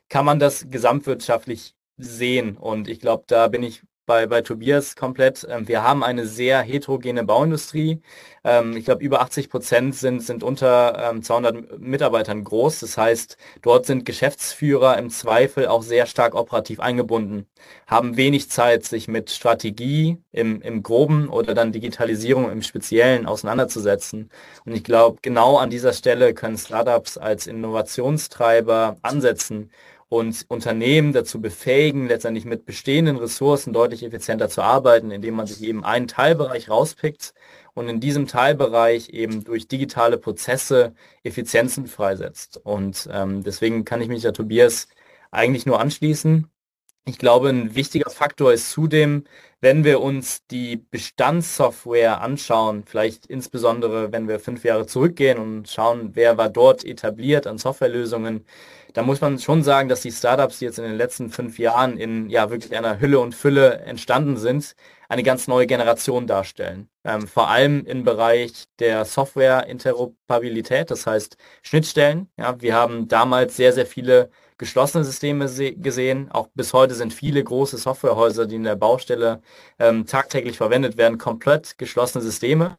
[0.08, 2.56] kann man das gesamtwirtschaftlich sehen?
[2.56, 5.46] Und ich glaube, da bin ich bei, bei Tobias komplett.
[5.48, 8.00] Ähm, wir haben eine sehr heterogene Bauindustrie.
[8.44, 12.80] Ähm, ich glaube, über 80 Prozent sind, sind unter ähm, 200 Mitarbeitern groß.
[12.80, 17.46] Das heißt, dort sind Geschäftsführer im Zweifel auch sehr stark operativ eingebunden,
[17.86, 24.30] haben wenig Zeit, sich mit Strategie im, im Groben oder dann Digitalisierung im Speziellen auseinanderzusetzen.
[24.64, 29.70] Und ich glaube, genau an dieser Stelle können Startups als Innovationstreiber ansetzen
[30.12, 35.62] und Unternehmen dazu befähigen, letztendlich mit bestehenden Ressourcen deutlich effizienter zu arbeiten, indem man sich
[35.62, 37.32] eben einen Teilbereich rauspickt
[37.72, 42.60] und in diesem Teilbereich eben durch digitale Prozesse Effizienzen freisetzt.
[42.62, 44.86] Und ähm, deswegen kann ich mich der Tobias
[45.30, 46.46] eigentlich nur anschließen.
[47.06, 49.24] Ich glaube, ein wichtiger Faktor ist zudem,
[49.62, 56.10] wenn wir uns die Bestandssoftware anschauen, vielleicht insbesondere, wenn wir fünf Jahre zurückgehen und schauen,
[56.14, 58.44] wer war dort etabliert an Softwarelösungen,
[58.92, 61.96] da muss man schon sagen, dass die Startups, die jetzt in den letzten fünf Jahren
[61.96, 64.74] in ja wirklich einer Hülle und Fülle entstanden sind,
[65.08, 66.88] eine ganz neue Generation darstellen.
[67.04, 72.28] Ähm, vor allem im Bereich der Software-Interoperabilität, das heißt Schnittstellen.
[72.38, 76.30] Ja, wir haben damals sehr, sehr viele geschlossene Systeme gesehen.
[76.30, 79.42] Auch bis heute sind viele große Softwarehäuser, die in der Baustelle
[79.78, 82.78] ähm, tagtäglich verwendet werden, komplett geschlossene Systeme.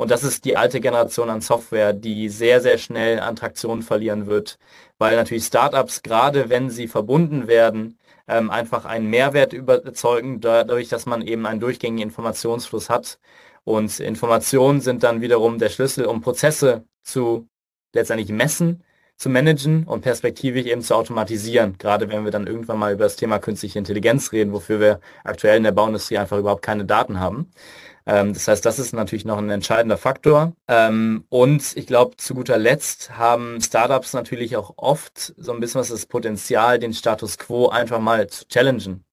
[0.00, 4.26] Und das ist die alte Generation an Software, die sehr, sehr schnell an Traktion verlieren
[4.26, 4.58] wird,
[4.96, 11.04] weil natürlich Startups, gerade wenn sie verbunden werden, ähm, einfach einen Mehrwert überzeugen, dadurch, dass
[11.04, 13.18] man eben einen durchgängigen Informationsfluss hat.
[13.64, 17.46] Und Informationen sind dann wiederum der Schlüssel, um Prozesse zu
[17.92, 18.82] letztendlich messen,
[19.18, 21.76] zu managen und perspektivisch eben zu automatisieren.
[21.76, 25.58] Gerade wenn wir dann irgendwann mal über das Thema künstliche Intelligenz reden, wofür wir aktuell
[25.58, 27.50] in der Bauindustrie einfach überhaupt keine Daten haben.
[28.10, 30.52] Ähm, das heißt, das ist natürlich noch ein entscheidender Faktor.
[30.66, 35.80] Ähm, und ich glaube, zu guter Letzt haben Startups natürlich auch oft so ein bisschen
[35.80, 39.04] was das Potenzial, den Status quo einfach mal zu challengen.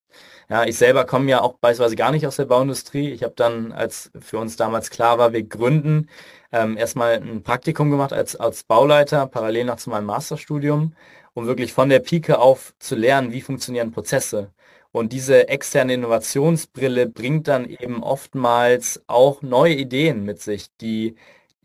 [0.50, 3.12] Ja, ich selber komme ja auch beispielsweise gar nicht aus der Bauindustrie.
[3.12, 6.10] Ich habe dann, als für uns damals klar war, wir gründen,
[6.52, 10.94] ähm, erstmal ein Praktikum gemacht als, als Bauleiter, parallel noch zu meinem Masterstudium,
[11.34, 14.52] um wirklich von der Pike auf zu lernen, wie funktionieren Prozesse.
[14.98, 21.16] Und diese externe Innovationsbrille bringt dann eben oftmals auch neue Ideen mit sich, die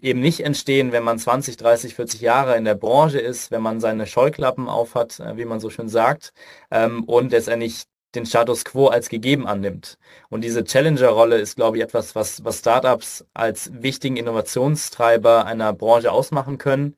[0.01, 3.81] eben nicht entstehen, wenn man 20, 30, 40 Jahre in der Branche ist, wenn man
[3.81, 6.33] seine Scheuklappen aufhat, äh, wie man so schön sagt,
[6.71, 9.99] ähm, und letztendlich den Status quo als gegeben annimmt.
[10.29, 16.13] Und diese Challenger-Rolle ist, glaube ich, etwas, was, was Startups als wichtigen Innovationstreiber einer Branche
[16.13, 16.97] ausmachen können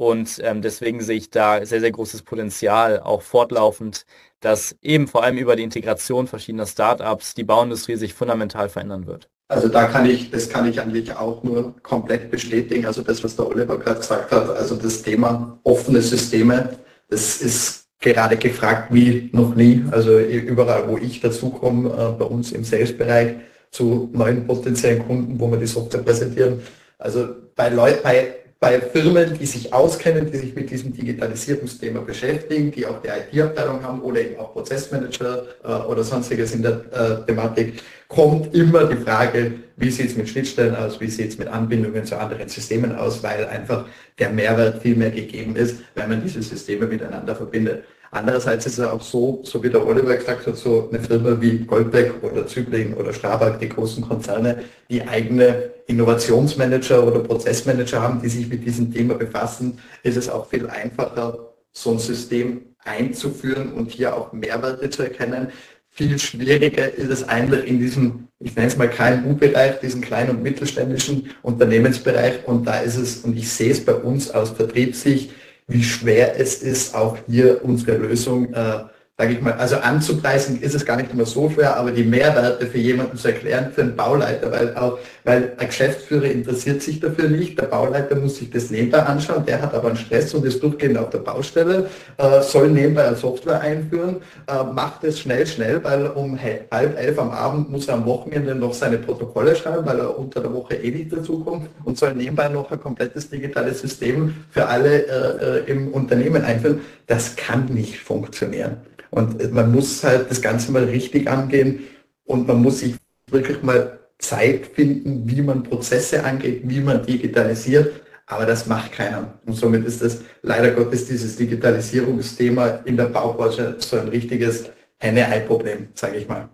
[0.00, 4.06] Und ähm, deswegen sehe ich da sehr, sehr großes Potenzial, auch fortlaufend,
[4.40, 9.28] dass eben vor allem über die Integration verschiedener Startups die Bauindustrie sich fundamental verändern wird.
[9.48, 12.86] Also da kann ich, das kann ich eigentlich auch nur komplett bestätigen.
[12.86, 16.78] Also das, was der Oliver gerade gesagt hat, also das Thema offene Systeme,
[17.10, 19.84] das ist gerade gefragt wie noch nie.
[19.90, 23.34] Also überall, wo ich dazukomme, äh, bei uns im Sales-Bereich
[23.70, 26.62] zu neuen potenziellen Kunden, wo wir die Software präsentieren.
[26.96, 32.70] Also bei Leuten, bei bei Firmen, die sich auskennen, die sich mit diesem Digitalisierungsthema beschäftigen,
[32.70, 37.26] die auch die IT-Abteilung haben oder eben auch Prozessmanager äh, oder sonstiges in der äh,
[37.26, 41.46] Thematik, kommt immer die Frage, wie sieht es mit Schnittstellen aus, wie sieht es mit
[41.46, 43.86] Anbindungen zu anderen Systemen aus, weil einfach
[44.18, 47.84] der Mehrwert viel mehr gegeben ist, wenn man diese Systeme miteinander verbindet.
[48.10, 51.60] Andererseits ist es auch so, so wie der Oliver gesagt hat, so eine Firma wie
[51.60, 58.28] Goldbeck oder Zübling oder Strabag, die großen Konzerne, die eigene Innovationsmanager oder Prozessmanager haben, die
[58.28, 63.92] sich mit diesem Thema befassen, ist es auch viel einfacher, so ein System einzuführen und
[63.92, 65.52] hier auch Mehrwerte zu erkennen.
[66.00, 70.42] Viel schwieriger ist es einfach in diesem, ich nenne es mal KMU-Bereich, diesen kleinen und
[70.42, 72.46] mittelständischen Unternehmensbereich.
[72.46, 75.30] Und da ist es, und ich sehe es bei uns aus Vertriebssicht,
[75.68, 78.84] wie schwer es ist, auch hier unsere Lösung äh,
[79.20, 82.66] sage ich mal, also anzupreisen ist es gar nicht immer so schwer, aber die Mehrwerte
[82.66, 87.28] für jemanden zu erklären, für einen Bauleiter, weil auch, weil ein Geschäftsführer interessiert sich dafür
[87.28, 90.62] nicht, der Bauleiter muss sich das nebenbei anschauen, der hat aber einen Stress und ist
[90.62, 95.84] durchgehend auf der Baustelle, äh, soll nebenbei eine Software einführen, äh, macht es schnell, schnell,
[95.84, 99.98] weil um halb elf am Abend muss er am Wochenende noch seine Protokolle schreiben, weil
[99.98, 104.34] er unter der Woche eh nicht dazukommt und soll nebenbei noch ein komplettes digitales System
[104.50, 106.80] für alle äh, äh im Unternehmen einführen.
[107.06, 108.78] Das kann nicht funktionieren.
[109.10, 111.84] Und man muss halt das Ganze mal richtig angehen
[112.24, 112.94] und man muss sich
[113.28, 118.02] wirklich mal Zeit finden, wie man Prozesse angeht, wie man digitalisiert.
[118.26, 119.40] Aber das macht keiner.
[119.44, 125.88] Und somit ist das leider Gottes dieses Digitalisierungsthema in der Baubranche so ein richtiges Henne-Ei-Problem,
[125.94, 126.48] sage ich mal.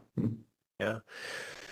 [0.81, 1.03] Ja.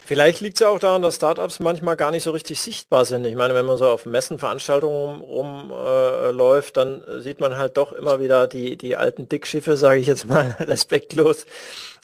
[0.06, 3.24] Vielleicht liegt es ja auch daran, dass Startups manchmal gar nicht so richtig sichtbar sind.
[3.24, 7.92] Ich meine, wenn man so auf Messen, Veranstaltungen rumläuft, äh, dann sieht man halt doch
[7.92, 11.46] immer wieder die, die alten Dickschiffe, sage ich jetzt mal respektlos.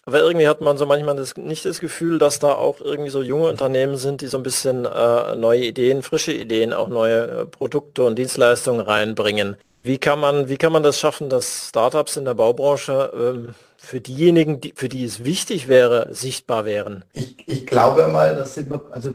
[0.06, 3.22] Aber irgendwie hat man so manchmal das, nicht das Gefühl, dass da auch irgendwie so
[3.22, 7.46] junge Unternehmen sind, die so ein bisschen äh, neue Ideen, frische Ideen, auch neue äh,
[7.46, 9.56] Produkte und Dienstleistungen reinbringen.
[9.82, 14.00] Wie kann man, wie kann man das schaffen, dass Startups in der Baubranche ähm, für
[14.00, 17.04] diejenigen, die, für die es wichtig wäre, sichtbar wären?
[17.14, 19.14] Ich, ich glaube mal, dass sind wir, also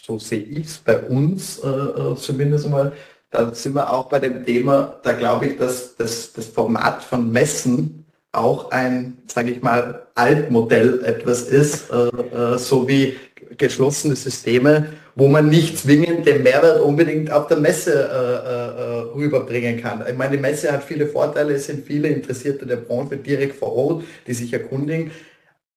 [0.00, 2.92] so sehe ich es bei uns äh, äh, zumindest mal,
[3.30, 7.30] da sind wir auch bei dem Thema, da glaube ich, dass das, das Format von
[7.30, 13.16] Messen auch ein, sage ich mal, Altmodell etwas ist, äh, äh, so wie
[13.56, 19.80] geschlossene Systeme, wo man nicht zwingend den Mehrwert unbedingt auf der Messe äh, äh, rüberbringen
[19.80, 20.04] kann.
[20.08, 23.74] Ich meine, die Messe hat viele Vorteile, es sind viele Interessierte der Branche direkt vor
[23.74, 25.10] Ort, die sich erkundigen.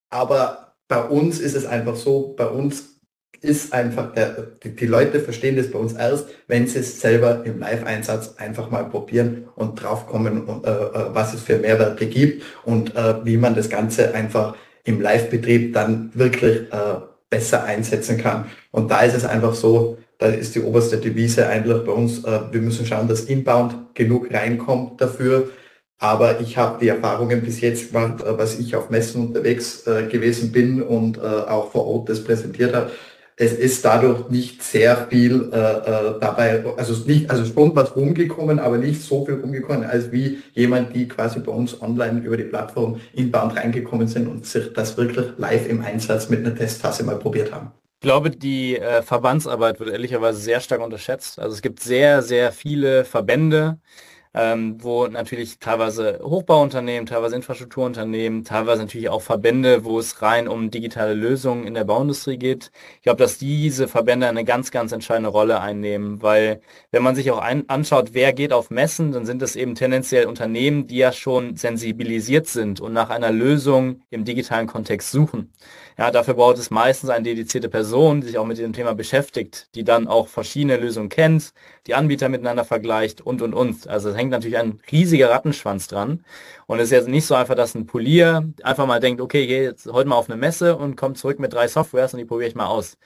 [0.09, 2.95] Aber bei uns ist es einfach so, bei uns
[3.41, 7.43] ist einfach, der, die, die, Leute verstehen das bei uns erst, wenn sie es selber
[7.45, 12.95] im Live-Einsatz einfach mal probieren und draufkommen, äh, äh, was es für Mehrwerte gibt und
[12.95, 16.95] äh, wie man das Ganze einfach im Live-Betrieb dann wirklich äh,
[17.29, 18.45] besser einsetzen kann.
[18.71, 22.41] Und da ist es einfach so, da ist die oberste Devise eigentlich bei uns, äh,
[22.51, 25.49] wir müssen schauen, dass Inbound genug reinkommt dafür.
[25.97, 30.07] Aber ich habe die Erfahrungen bis jetzt gemacht, äh, was ich auf Messen unterwegs äh,
[30.07, 32.91] gewesen bin und auch vor Ort das präsentiert habe
[33.37, 38.59] es ist dadurch nicht sehr viel äh, äh, dabei, also nicht, also schon was rumgekommen,
[38.59, 42.43] aber nicht so viel rumgekommen, als wie jemand, die quasi bei uns online über die
[42.43, 47.19] Plattform inbound reingekommen sind und sich das wirklich live im Einsatz mit einer Testphase mal
[47.19, 47.71] probiert haben.
[48.01, 51.39] Ich glaube, die äh, Verbandsarbeit wird ehrlicherweise sehr stark unterschätzt.
[51.39, 53.79] Also es gibt sehr, sehr viele Verbände,
[54.35, 60.69] ähm, wo natürlich teilweise Hochbauunternehmen, teilweise Infrastrukturunternehmen, teilweise natürlich auch Verbände, wo es rein um
[60.69, 62.71] digitale Lösungen in der Bauindustrie geht.
[62.97, 66.59] Ich glaube, dass diese Verbände eine ganz, ganz entscheidende Rolle einnehmen, weil
[66.91, 70.25] wenn man sich auch ein, anschaut, wer geht auf Messen, dann sind es eben tendenziell
[70.25, 75.53] Unternehmen, die ja schon sensibilisiert sind und nach einer Lösung im digitalen Kontext suchen.
[75.97, 79.69] Ja, dafür braucht es meistens eine dedizierte Person, die sich auch mit dem Thema beschäftigt,
[79.75, 81.53] die dann auch verschiedene Lösungen kennt,
[81.87, 83.87] die Anbieter miteinander vergleicht und, und, und.
[83.87, 86.25] Also es hängt natürlich ein riesiger Rattenschwanz dran.
[86.67, 89.63] Und es ist jetzt nicht so einfach, dass ein Polier einfach mal denkt, okay, gehe
[89.63, 92.49] jetzt heute mal auf eine Messe und kommt zurück mit drei Softwares und die probiere
[92.49, 92.97] ich mal aus.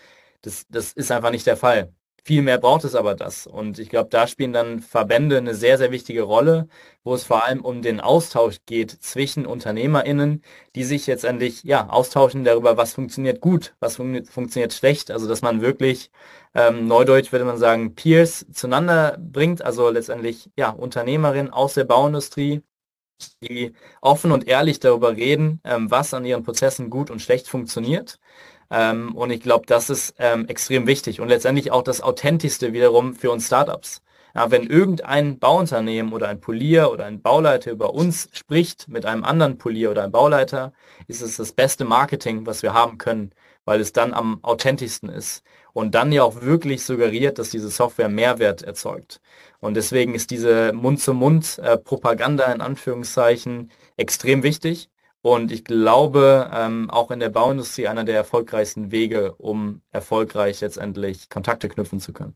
[0.42, 1.94] Das, das ist einfach nicht der Fall.
[2.30, 3.48] Viel mehr braucht es aber das.
[3.48, 6.68] Und ich glaube, da spielen dann Verbände eine sehr, sehr wichtige Rolle,
[7.04, 10.44] wo es vor allem um den Austausch geht zwischen UnternehmerInnen,
[10.76, 15.10] die sich jetzt endlich ja, austauschen darüber, was funktioniert gut, was fun funktioniert schlecht.
[15.10, 16.12] Also dass man wirklich,
[16.54, 22.62] ähm, neudeutsch würde man sagen, Peers zueinander bringt, also letztendlich ja, Unternehmerinnen aus der Bauindustrie,
[23.42, 28.20] die offen und ehrlich darüber reden, ähm, was an ihren Prozessen gut und schlecht funktioniert
[28.72, 33.16] ähm, und ich glaube, das ist ähm, extrem wichtig und letztendlich auch das Authentischste wiederum
[33.16, 34.02] für uns Startups.
[34.36, 39.24] Ja, wenn irgendein Bauunternehmen oder ein Polier oder ein Bauleiter über uns spricht mit einem
[39.24, 40.72] anderen Polier oder einem Bauleiter,
[41.08, 43.32] ist es das beste Marketing, was wir haben können,
[43.66, 45.44] weil es dann am authentischsten ist
[45.74, 49.20] und dann ja auch wirklich suggeriert, dass diese Software Mehrwert erzeugt.
[49.60, 54.90] Und deswegen ist diese Mund-zu-Mund-Propaganda äh, in Anführungszeichen extrem wichtig.
[55.22, 61.30] Und ich glaube, ähm, auch in der Bauindustrie einer der erfolgreichsten Wege, um erfolgreich letztendlich
[61.30, 62.36] Kontakte knüpfen zu können.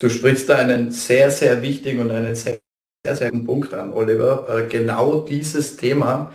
[0.00, 2.58] Du sprichst da einen sehr, sehr wichtigen und einen sehr,
[3.04, 4.48] sehr, sehr guten Punkt an, Oliver.
[4.48, 6.32] Äh, genau dieses Thema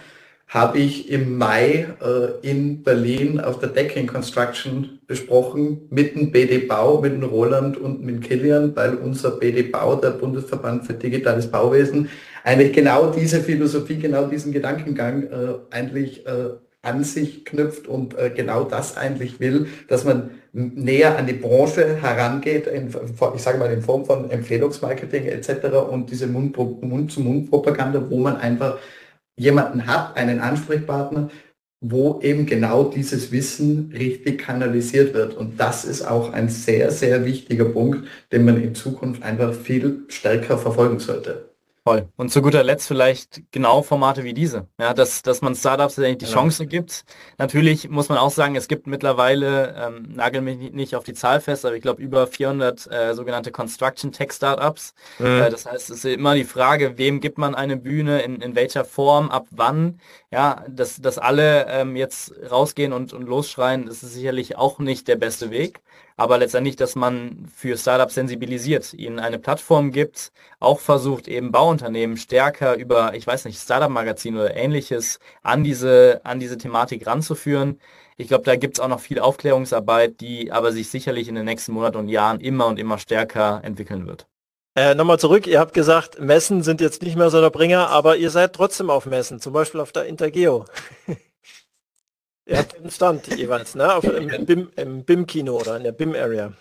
[0.47, 6.59] habe ich im Mai äh, in Berlin auf der Decking Construction besprochen mit dem BD
[6.59, 11.51] Bau, mit dem Roland und mit Kilian, weil unser BD Bau, der Bundesverband für digitales
[11.51, 12.09] Bauwesen,
[12.47, 18.31] eigentlich genau diese Philosophie, genau diesen Gedankengang äh, eigentlich äh, an sich knüpft und äh,
[18.33, 22.87] genau das eigentlich will, dass man näher an die Branche herangeht, in,
[23.35, 25.65] ich sage mal in Form von Empfehlungsmarketing etc.
[25.91, 28.77] und diese Mund-zu-Mund-Propaganda, wo man einfach
[29.35, 31.29] jemanden hat, einen Ansprechpartner,
[31.81, 35.35] wo eben genau dieses Wissen richtig kanalisiert wird.
[35.35, 40.05] Und das ist auch ein sehr, sehr wichtiger Punkt, den man in Zukunft einfach viel
[40.07, 41.56] stärker verfolgen sollte.
[41.87, 42.09] Voll.
[42.17, 44.67] Und zu guter Letzt vielleicht genau Formate wie diese.
[44.77, 46.31] Ja, dass, dass man Startups die genau.
[46.31, 47.05] Chance gibt.
[47.37, 51.39] Natürlich muss man auch sagen, es gibt mittlerweile, ähm, nagel mich nicht auf die Zahl
[51.39, 54.95] fest, aber ich glaube über 400 äh, sogenannte Construction Tech Startups.
[55.17, 55.25] Mhm.
[55.25, 58.53] Äh, das heißt, es ist immer die Frage, wem gibt man eine Bühne, in, in
[58.53, 60.01] welcher Form, ab wann.
[60.29, 65.07] Ja, dass, dass alle ähm, jetzt rausgehen und, und losschreien, das ist sicherlich auch nicht
[65.07, 65.79] der beste Weg
[66.17, 72.17] aber letztendlich, dass man für Startups sensibilisiert, ihnen eine Plattform gibt, auch versucht eben Bauunternehmen
[72.17, 77.79] stärker über, ich weiß nicht, Startup-Magazin oder ähnliches an diese, an diese Thematik ranzuführen.
[78.17, 81.45] Ich glaube, da gibt es auch noch viel Aufklärungsarbeit, die aber sich sicherlich in den
[81.45, 84.25] nächsten Monaten und Jahren immer und immer stärker entwickeln wird.
[84.75, 88.17] Äh, Nochmal zurück, ihr habt gesagt, Messen sind jetzt nicht mehr so der Bringer, aber
[88.17, 90.65] ihr seid trotzdem auf Messen, zum Beispiel auf der Intergeo.
[92.51, 93.93] Habt den Stand jeweils, ne?
[93.93, 96.53] Auf, im, BIM, im BIM-Kino oder in der BIM-Area.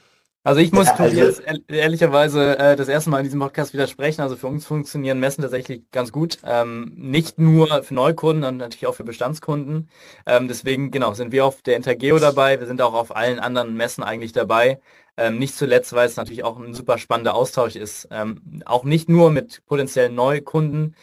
[0.47, 4.21] Also ich muss ja, also jetzt ehrlicherweise äh, das erste Mal in diesem Podcast widersprechen.
[4.21, 6.39] Also für uns funktionieren Messen tatsächlich ganz gut.
[6.45, 9.89] Ähm, nicht nur für Neukunden, sondern natürlich auch für Bestandskunden.
[10.25, 12.61] Ähm, deswegen, genau, sind wir auf der Intergeo dabei.
[12.61, 14.81] Wir sind auch auf allen anderen Messen eigentlich dabei.
[15.17, 18.07] Ähm, nicht zuletzt, weil es natürlich auch ein super spannender Austausch ist.
[18.13, 20.95] Ähm, auch nicht nur mit potenziellen Neukunden,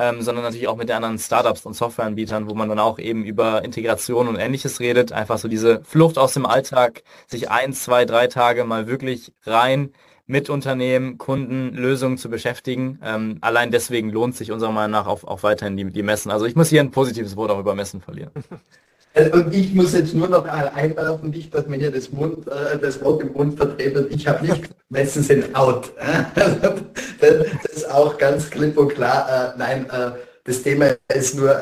[0.00, 3.22] ähm, sondern natürlich auch mit den anderen Startups und Softwareanbietern, wo man dann auch eben
[3.22, 5.12] über Integration und ähnliches redet.
[5.12, 9.92] Einfach so diese Flucht aus dem Alltag, sich ein, zwei, drei Tage mal wirklich rein
[10.26, 12.98] mit Unternehmen, Kunden, Lösungen zu beschäftigen.
[13.04, 16.30] Ähm, allein deswegen lohnt sich unserer Meinung nach auch, auch weiterhin die, die Messen.
[16.30, 18.30] Also ich muss hier ein positives Wort auch über Messen verlieren.
[19.12, 22.78] Äh, und ich muss jetzt nur noch einwerfen, nicht, dass mir hier das, Mund, äh,
[22.78, 24.06] das Wort im Mund vertreten.
[24.10, 25.92] Ich habe nicht, Messen sind out.
[27.20, 29.54] das ist auch ganz klipp und klar.
[29.54, 30.12] Äh, nein, äh,
[30.44, 31.54] das Thema ist nur,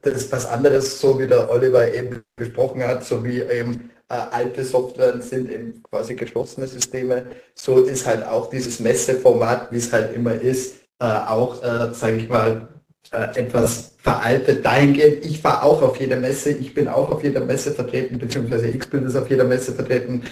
[0.00, 4.64] das ist was anderes, so wie der Oliver eben besprochen hat, so wie eben alte
[4.64, 7.26] Software sind eben quasi geschlossene Systeme.
[7.54, 12.68] So ist halt auch dieses Messeformat, wie es halt immer ist, auch, sage ich mal,
[13.10, 15.24] etwas veraltet dahingehend.
[15.24, 19.04] Ich fahre auch auf jeder Messe, ich bin auch auf jeder Messe vertreten, beziehungsweise X-Bild
[19.04, 20.22] ist auf jeder Messe vertreten.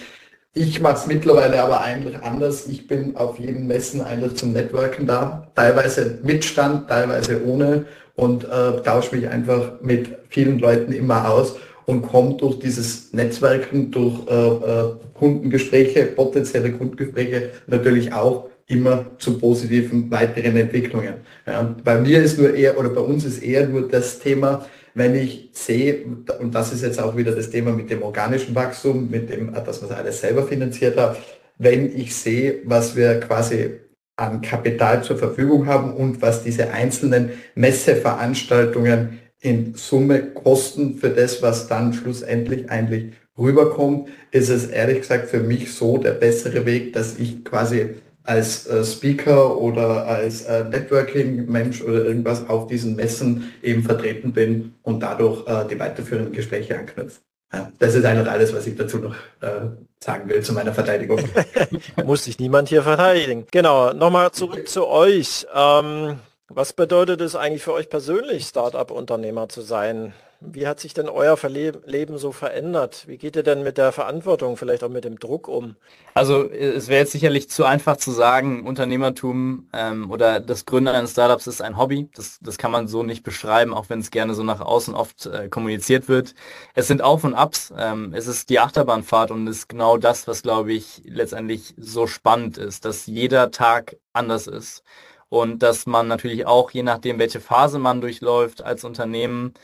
[0.53, 2.67] Ich mache es mittlerweile aber eigentlich anders.
[2.67, 7.85] Ich bin auf jeden Messen eigentlich zum Networken da, teilweise mit Stand, teilweise ohne
[8.17, 11.55] und äh, tausche mich einfach mit vielen Leuten immer aus
[11.87, 19.39] und komme durch dieses Netzwerken, durch äh, äh, Kundengespräche, potenzielle Kundengespräche natürlich auch immer zu
[19.39, 21.15] positiven weiteren Entwicklungen.
[21.47, 24.65] Ja, bei mir ist nur eher, oder bei uns ist eher nur das Thema,
[24.95, 26.05] wenn ich sehe,
[26.39, 29.81] und das ist jetzt auch wieder das Thema mit dem organischen Wachstum, mit dem, dass
[29.81, 31.19] man es alles selber finanziert hat,
[31.59, 33.81] wenn ich sehe, was wir quasi
[34.17, 41.43] an Kapital zur Verfügung haben und was diese einzelnen Messeveranstaltungen in Summe kosten für das,
[41.43, 46.93] was dann schlussendlich eigentlich rüberkommt, ist es ehrlich gesagt für mich so der bessere Weg,
[46.93, 47.95] dass ich quasi
[48.25, 54.75] als äh, Speaker oder als äh, Networking-Mensch oder irgendwas auf diesen Messen eben vertreten bin
[54.83, 57.23] und dadurch äh, die weiterführenden Gespräche anknüpfen.
[57.53, 61.21] Ja, das ist eigentlich alles, was ich dazu noch äh, sagen will zu meiner Verteidigung.
[62.05, 63.47] Muss sich niemand hier verteidigen.
[63.51, 65.47] Genau, nochmal zurück zu euch.
[65.53, 70.15] Ähm, was bedeutet es eigentlich für euch persönlich, Startup-Unternehmer zu sein?
[70.43, 71.37] Wie hat sich denn euer
[71.85, 73.05] Leben so verändert?
[73.07, 75.77] Wie geht ihr denn mit der Verantwortung, vielleicht auch mit dem Druck um?
[76.15, 81.13] Also es wäre jetzt sicherlich zu einfach zu sagen, Unternehmertum ähm, oder das Gründen eines
[81.13, 82.09] Startups ist ein Hobby.
[82.15, 85.27] Das, das kann man so nicht beschreiben, auch wenn es gerne so nach außen oft
[85.27, 86.35] äh, kommuniziert wird.
[86.75, 87.73] Es sind Auf und Abs.
[87.77, 92.57] Ähm, es ist die Achterbahnfahrt und ist genau das, was, glaube ich, letztendlich so spannend
[92.57, 94.85] ist, dass jeder Tag anders ist.
[95.29, 99.55] Und dass man natürlich auch, je nachdem, welche Phase man durchläuft als Unternehmen,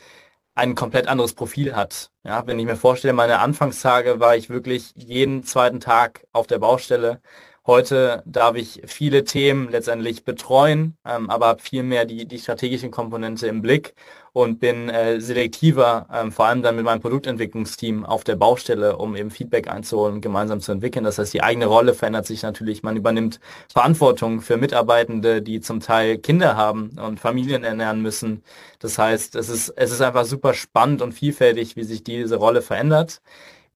[0.57, 2.09] ein komplett anderes Profil hat.
[2.23, 6.57] Ja, wenn ich mir vorstelle, meine Anfangstage war ich wirklich jeden zweiten Tag auf der
[6.57, 7.21] Baustelle.
[7.67, 12.89] Heute darf ich viele Themen letztendlich betreuen, ähm, aber habe viel mehr die, die strategische
[12.89, 13.93] Komponente im Blick
[14.31, 19.17] und bin äh, selektiver, ähm, vor allem dann mit meinem Produktentwicklungsteam auf der Baustelle, um
[19.17, 21.03] eben Feedback einzuholen, gemeinsam zu entwickeln.
[21.03, 22.83] Das heißt, die eigene Rolle verändert sich natürlich.
[22.83, 28.43] Man übernimmt Verantwortung für Mitarbeitende, die zum Teil Kinder haben und Familien ernähren müssen.
[28.79, 32.61] Das heißt, es ist, es ist einfach super spannend und vielfältig, wie sich diese Rolle
[32.61, 33.21] verändert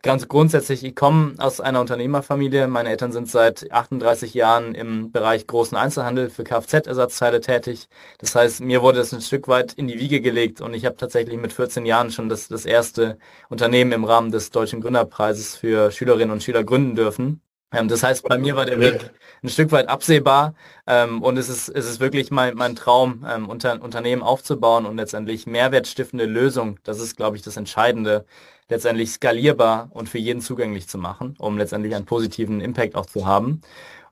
[0.02, 2.68] ganz grundsätzlich, ich komme aus einer Unternehmerfamilie.
[2.68, 7.88] Meine Eltern sind seit 38 Jahren im Bereich großen Einzelhandel für Kfz-Ersatzteile tätig.
[8.20, 10.98] Das heißt, mir wurde es ein Stück weit in die Wiege gelegt und ich habe
[10.98, 13.18] tatsächlich mit 14 Jahren schon das, das erste
[13.50, 17.42] Unternehmen im Rahmen des Deutschen Gründerpreises für Schülerinnen und Schüler gründen dürfen.
[17.72, 19.12] Ähm, das heißt, bei mir war der Weg
[19.44, 20.56] ein Stück weit absehbar
[20.88, 24.98] ähm, und es ist, es ist wirklich mein, mein Traum, ähm, unter, Unternehmen aufzubauen und
[24.98, 28.26] letztendlich mehrwertstiftende Lösung, das ist, glaube ich, das Entscheidende,
[28.72, 33.28] letztendlich skalierbar und für jeden zugänglich zu machen, um letztendlich einen positiven Impact auch zu
[33.28, 33.62] haben.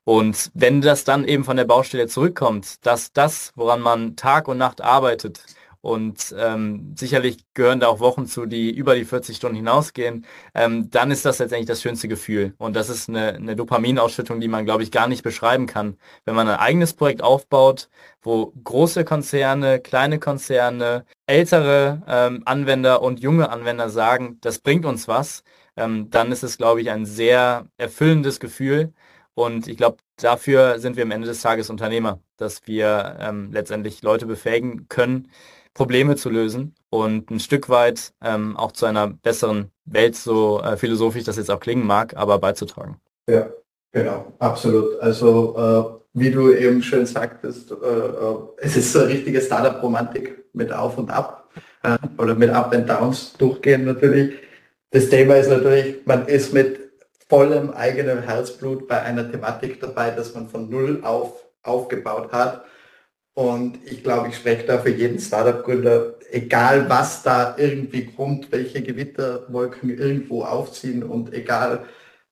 [0.04, 4.58] Und wenn das dann eben von der Baustelle zurückkommt, dass das, woran man Tag und
[4.58, 5.44] Nacht arbeitet,
[5.82, 10.90] und ähm, sicherlich gehören da auch Wochen zu, die über die 40 Stunden hinausgehen, ähm,
[10.90, 12.54] dann ist das letztendlich das schönste Gefühl.
[12.58, 15.96] Und das ist eine, eine Dopaminausschüttung, die man, glaube ich, gar nicht beschreiben kann.
[16.26, 17.88] Wenn man ein eigenes Projekt aufbaut,
[18.22, 25.08] wo große Konzerne, kleine Konzerne, ältere ähm, Anwender und junge Anwender sagen, das bringt uns
[25.08, 25.44] was,
[25.76, 28.92] ähm, dann ist es, glaube ich, ein sehr erfüllendes Gefühl.
[29.34, 34.02] Und ich glaube, dafür sind wir am Ende des Tages Unternehmer, dass wir ähm, letztendlich
[34.02, 35.30] Leute befähigen können,
[35.80, 40.76] Probleme zu lösen und ein Stück weit ähm, auch zu einer besseren Welt, so äh,
[40.76, 43.00] philosophisch das jetzt auch klingen mag, aber beizutragen.
[43.26, 43.48] Ja,
[43.90, 45.00] genau, absolut.
[45.00, 50.44] Also äh, wie du eben schön sagtest, äh, äh es ist so eine richtige Startup-Romantik
[50.52, 51.48] mit Auf und Ab
[52.18, 54.34] oder mit Up and Downs durchgehen natürlich.
[54.90, 56.92] Das Thema ist natürlich, man ist mit
[57.26, 62.64] vollem eigenem Herzblut bei einer Thematik dabei, dass man von Null auf aufgebaut hat
[63.34, 68.82] und ich glaube, ich spreche da für jeden Startup-Gründer, egal was da irgendwie kommt, welche
[68.82, 71.84] Gewitterwolken irgendwo aufziehen und egal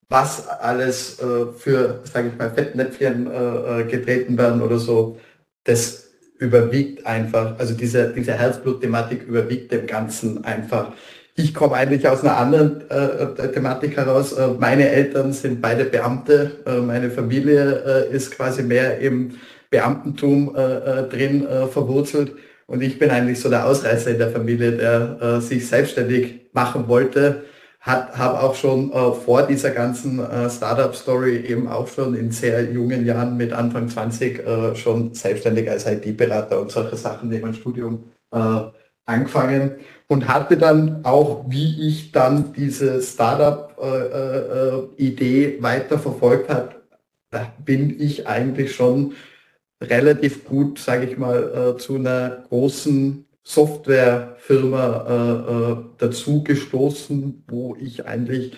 [0.08, 5.18] was alles äh, für, sage ich mal, Fettnäpfchen äh, äh, getreten werden oder so,
[5.64, 10.92] das überwiegt einfach, also diese, diese Herzblut-Thematik überwiegt dem Ganzen einfach.
[11.34, 14.32] Ich komme eigentlich aus einer anderen äh, Thematik heraus.
[14.32, 19.32] Äh, meine Eltern sind beide Beamte, äh, meine Familie ist quasi mehr im
[19.70, 22.34] Beamtentum äh, äh, drin äh, verwurzelt.
[22.66, 26.88] Und ich bin eigentlich so der Ausreißer in der Familie, der äh, sich selbstständig machen
[26.88, 27.44] wollte.
[27.80, 33.06] Habe auch schon äh, vor dieser ganzen äh, Startup-Story eben auch schon in sehr jungen
[33.06, 38.04] Jahren mit Anfang 20 äh, schon selbstständig als IT-Berater und solche Sachen neben dem Studium
[38.32, 38.60] äh,
[39.06, 39.76] angefangen
[40.08, 46.74] und hatte dann auch, wie ich dann diese Startup-Idee äh, äh, weiter verfolgt habe,
[47.64, 49.12] bin ich eigentlich schon
[49.82, 57.76] relativ gut, sage ich mal, äh, zu einer großen Softwarefirma äh, äh, dazu gestoßen, wo
[57.80, 58.52] ich eigentlich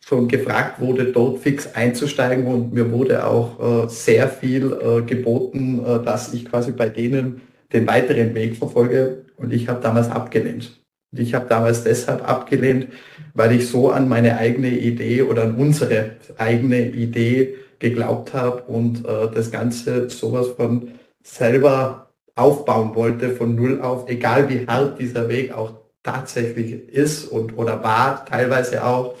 [0.00, 5.84] schon gefragt wurde, dort fix einzusteigen und mir wurde auch äh, sehr viel äh, geboten,
[6.04, 7.42] dass ich quasi bei denen
[7.72, 10.80] den weiteren Weg verfolge und ich habe damals abgelehnt.
[11.12, 12.88] Ich habe damals deshalb abgelehnt,
[13.34, 19.04] weil ich so an meine eigene Idee oder an unsere eigene Idee geglaubt habe und
[19.04, 25.28] äh, das Ganze sowas von selber aufbauen wollte, von null auf, egal wie hart dieser
[25.28, 25.72] Weg auch
[26.02, 29.14] tatsächlich ist und oder war, teilweise auch,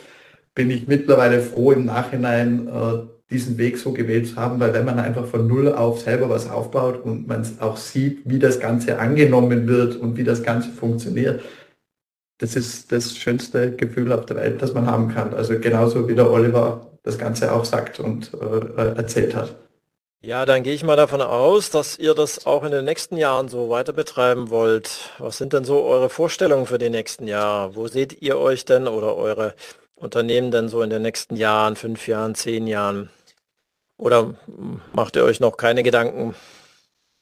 [0.54, 4.84] bin ich mittlerweile froh im Nachhinein äh, diesen Weg so gewählt zu haben, weil wenn
[4.84, 8.98] man einfach von null auf selber was aufbaut und man auch sieht, wie das Ganze
[8.98, 11.42] angenommen wird und wie das Ganze funktioniert,
[12.38, 15.34] das ist das schönste Gefühl auf der Welt, das man haben kann.
[15.34, 19.54] Also genauso wie der Oliver das Ganze auch sagt und äh, erzählt hat.
[20.20, 23.48] Ja, dann gehe ich mal davon aus, dass ihr das auch in den nächsten Jahren
[23.48, 25.12] so weiter betreiben wollt.
[25.18, 27.76] Was sind denn so eure Vorstellungen für die nächsten Jahre?
[27.76, 29.54] Wo seht ihr euch denn oder eure
[29.94, 33.10] Unternehmen denn so in den nächsten Jahren, fünf Jahren, zehn Jahren?
[33.96, 34.34] Oder
[34.92, 36.34] macht ihr euch noch keine Gedanken,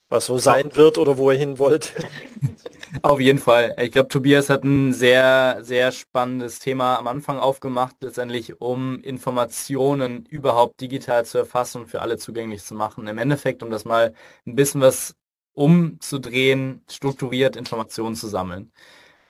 [0.08, 1.92] was so sein wird oder wo ihr hin wollt?
[3.02, 3.74] Auf jeden Fall.
[3.80, 10.24] Ich glaube, Tobias hat ein sehr, sehr spannendes Thema am Anfang aufgemacht, letztendlich um Informationen
[10.26, 13.06] überhaupt digital zu erfassen und für alle zugänglich zu machen.
[13.08, 14.14] Im Endeffekt, um das mal
[14.46, 15.14] ein bisschen was
[15.52, 18.72] umzudrehen, strukturiert Informationen zu sammeln.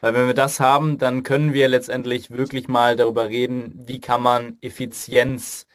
[0.01, 4.23] Weil wenn wir das haben, dann können wir letztendlich wirklich mal darüber reden, wie kann
[4.23, 5.67] man Effizienz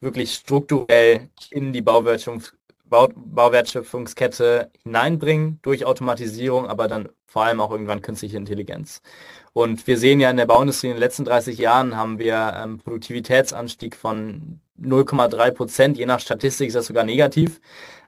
[0.00, 2.54] wirklich strukturell in die Bauwirtschaft
[2.90, 9.00] Bau Bauwertschöpfungskette hineinbringen durch Automatisierung, aber dann vor allem auch irgendwann künstliche Intelligenz.
[9.52, 12.78] Und wir sehen ja in der Bauindustrie in den letzten 30 Jahren haben wir ähm,
[12.78, 17.60] Produktivitätsanstieg von 0,3 Prozent, je nach Statistik ist das sogar negativ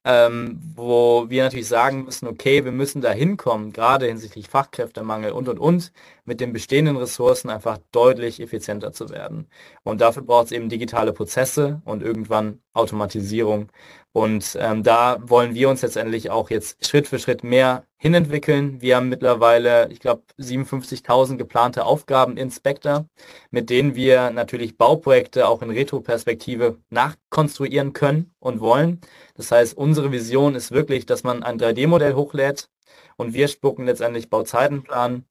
[0.04, 5.48] ähm, wo wir natürlich sagen müssen, okay, wir müssen da hinkommen, gerade hinsichtlich Fachkräftemangel und,
[5.48, 5.92] und, und,
[6.24, 9.48] mit den bestehenden Ressourcen einfach deutlich effizienter zu werden.
[9.84, 13.68] Und dafür braucht es eben digitale Prozesse und irgendwann Automatisierung.
[14.12, 18.80] Und ähm, da wollen wir uns letztendlich auch jetzt Schritt für Schritt mehr hinentwickeln.
[18.82, 23.06] Wir haben mittlerweile, ich glaube, 57.000 geplante Aufgaben in Spectre,
[23.50, 29.00] mit denen wir natürlich Bauprojekte auch in Retro-Perspektive nachkonstruieren können und wollen.
[29.34, 32.68] Das heißt, unsere Vision ist wirklich, dass man ein 3D-Modell hochlädt
[33.16, 35.24] und wir spucken letztendlich Bauzeitenplan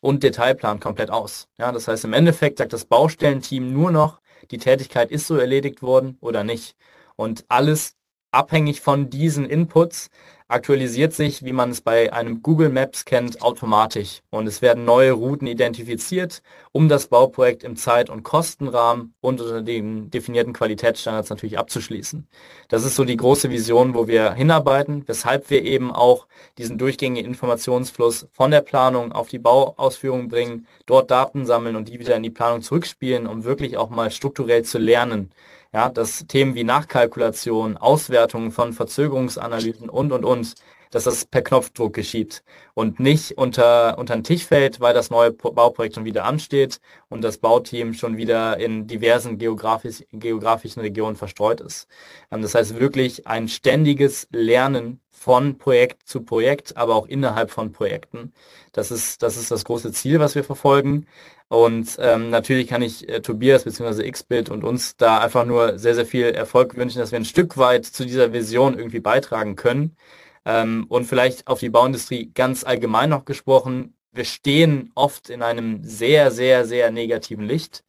[0.00, 1.48] und Detailplan komplett aus.
[1.58, 4.20] Ja, das heißt, im Endeffekt sagt das Baustellenteam nur noch,
[4.50, 6.76] die Tätigkeit ist so erledigt worden oder nicht.
[7.16, 7.96] Und alles
[8.30, 10.10] abhängig von diesen Inputs
[10.50, 14.20] aktualisiert sich, wie man es bei einem Google Maps kennt, automatisch.
[14.30, 16.42] Und es werden neue Routen identifiziert,
[16.72, 22.26] um das Bauprojekt im Zeit- und Kostenrahmen und unter den definierten Qualitätsstandards natürlich abzuschließen.
[22.68, 26.26] Das ist so die große Vision, wo wir hinarbeiten, weshalb wir eben auch
[26.58, 32.00] diesen durchgängigen Informationsfluss von der Planung auf die Bauausführung bringen, dort Daten sammeln und die
[32.00, 35.30] wieder in die Planung zurückspielen, um wirklich auch mal strukturell zu lernen
[35.72, 40.54] ja, dass Themen wie Nachkalkulation, Auswertung von Verzögerungsanalysen und, und, und,
[40.90, 42.42] dass das per Knopfdruck geschieht
[42.74, 47.22] und nicht unter, unter den Tisch fällt, weil das neue Bauprojekt schon wieder ansteht und
[47.22, 51.86] das Bauteam schon wieder in diversen geografisch, geografischen Regionen verstreut ist.
[52.30, 57.72] Ähm, das heißt wirklich ein ständiges Lernen von Projekt zu Projekt, aber auch innerhalb von
[57.72, 58.32] Projekten.
[58.72, 61.06] Das ist das, ist das große Ziel, was wir verfolgen.
[61.50, 64.08] Und ähm, natürlich kann ich äh, Tobias bzw.
[64.08, 67.58] Xbit und uns da einfach nur sehr, sehr viel Erfolg wünschen, dass wir ein Stück
[67.58, 69.96] weit zu dieser Vision irgendwie beitragen können.
[70.44, 75.82] Ähm, und vielleicht auf die Bauindustrie ganz allgemein noch gesprochen, wir stehen oft in einem
[75.82, 77.82] sehr, sehr, sehr negativen Licht.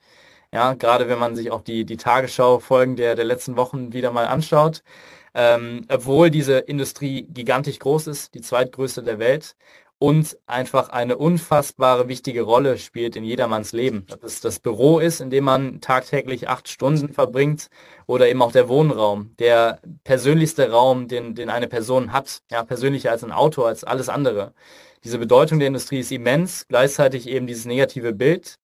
[0.54, 4.26] Ja, gerade wenn man sich auch die, die Tagesschau-Folgen der, der letzten Wochen wieder mal
[4.28, 4.84] anschaut.
[5.34, 9.56] Ähm, obwohl diese Industrie gigantisch groß ist, die zweitgrößte der Welt
[10.02, 14.08] und einfach eine unfassbare wichtige Rolle spielt in jedermanns Leben.
[14.12, 17.68] Ob es das Büro ist, in dem man tagtäglich acht Stunden verbringt
[18.08, 23.12] oder eben auch der Wohnraum, der persönlichste Raum, den, den eine Person hat, ja, persönlicher
[23.12, 24.56] als ein Auto, als alles andere.
[25.04, 28.56] Diese Bedeutung der Industrie ist immens, gleichzeitig eben dieses negative Bild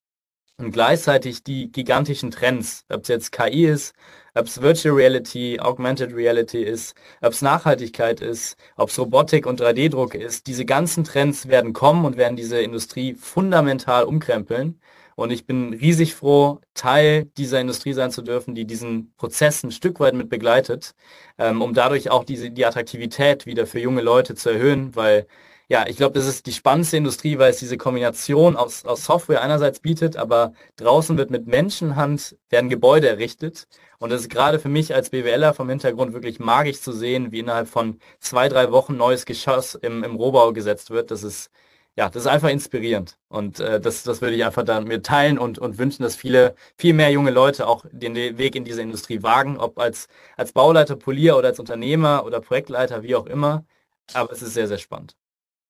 [0.58, 3.94] und gleichzeitig die gigantischen Trends, ob es jetzt KI ist,
[4.38, 9.62] ob es Virtual Reality, Augmented Reality ist, ob es Nachhaltigkeit ist, ob es Robotik und
[9.62, 10.48] 3D-Druck ist.
[10.48, 14.80] Diese ganzen Trends werden kommen und werden diese Industrie fundamental umkrempeln.
[15.16, 19.72] Und ich bin riesig froh, Teil dieser Industrie sein zu dürfen, die diesen Prozess ein
[19.72, 20.94] Stück weit mit begleitet,
[21.40, 25.26] ähm, um dadurch auch diese, die Attraktivität wieder für junge Leute zu erhöhen, weil
[25.70, 29.42] ja, ich glaube, das ist die spannendste Industrie, weil es diese Kombination aus, aus Software
[29.42, 33.68] einerseits bietet, aber draußen wird mit Menschenhand, werden Gebäude errichtet.
[34.00, 37.40] Und das ist gerade für mich als BWLer vom Hintergrund wirklich magisch zu sehen, wie
[37.40, 41.12] innerhalb von zwei, drei Wochen neues Geschoss im, im Rohbau gesetzt wird.
[41.12, 41.50] Das ist,
[41.98, 43.18] ja, das ist einfach inspirierend.
[43.28, 46.56] Und äh, das, das würde ich einfach dann mir teilen und, und wünschen, dass viele,
[46.78, 50.08] viel mehr junge Leute auch den Weg in diese Industrie wagen, ob als,
[50.38, 53.66] als Bauleiter, Polier oder als Unternehmer oder Projektleiter, wie auch immer.
[54.14, 55.18] Aber es ist sehr, sehr spannend.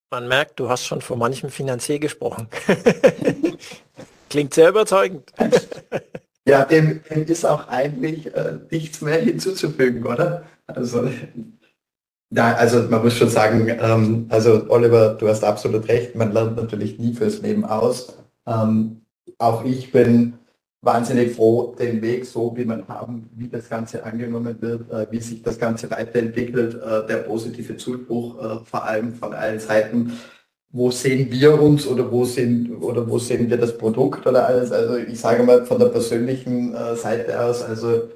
[0.10, 2.48] Man merkt, du hast schon vor manchem Finanzier gesprochen.
[4.30, 5.32] Klingt sehr überzeugend.
[6.48, 10.44] Ja, dem, dem ist auch eigentlich äh, nichts mehr hinzuzufügen, oder?
[10.66, 11.10] Also,
[12.30, 16.56] ja, also man muss schon sagen, ähm, also Oliver, du hast absolut recht, man lernt
[16.56, 18.18] natürlich nie fürs Leben aus.
[18.46, 19.02] Ähm,
[19.40, 20.40] auch ich bin
[20.88, 25.20] wahnsinnig froh, den Weg so, wie man haben, wie das Ganze angenommen wird, äh, wie
[25.20, 30.14] sich das Ganze weiterentwickelt, äh, der positive Zuspruch äh, vor allem von allen Seiten.
[30.70, 34.72] Wo sehen wir uns oder wo sehen oder wo sehen wir das Produkt oder alles?
[34.72, 38.10] Also ich sage mal von der persönlichen äh, Seite aus, also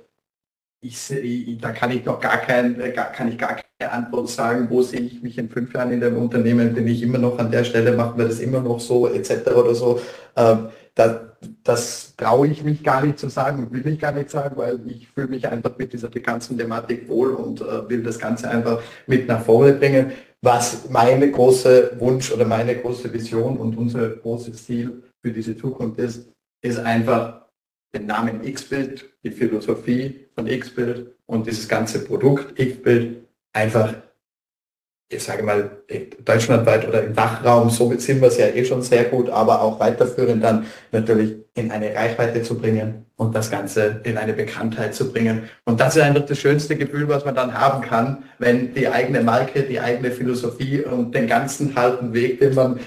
[0.82, 4.68] ich, ich, da kann ich noch gar, kein, gar, kann ich gar keine Antwort sagen,
[4.70, 7.52] wo sehe ich mich in fünf Jahren in dem Unternehmen, bin ich immer noch an
[7.52, 9.48] der Stelle, machen wir das immer noch so, etc.
[9.56, 10.00] oder so.
[10.36, 14.58] Ähm, da, das traue ich mich gar nicht zu sagen, will ich gar nicht sagen,
[14.58, 18.50] weil ich fühle mich einfach mit dieser ganzen Thematik wohl und äh, will das Ganze
[18.50, 20.12] einfach mit nach vorne bringen.
[20.42, 26.00] Was meine große Wunsch oder meine große Vision und unser großes Ziel für diese Zukunft
[26.00, 26.30] ist,
[26.64, 27.46] ist einfach
[27.94, 33.94] den Namen X-Bild, die Philosophie von X-Bild und dieses ganze Produkt X-Bild einfach
[35.12, 35.70] ich sage mal,
[36.24, 39.80] deutschlandweit oder im Dachraum, somit sind wir es ja eh schon sehr gut, aber auch
[39.80, 45.12] weiterführend dann natürlich in eine Reichweite zu bringen und das Ganze in eine Bekanntheit zu
[45.12, 45.50] bringen.
[45.66, 49.22] Und das ist einfach das schönste Gefühl, was man dann haben kann, wenn die eigene
[49.22, 52.80] Marke, die eigene Philosophie und den ganzen halben Weg, den man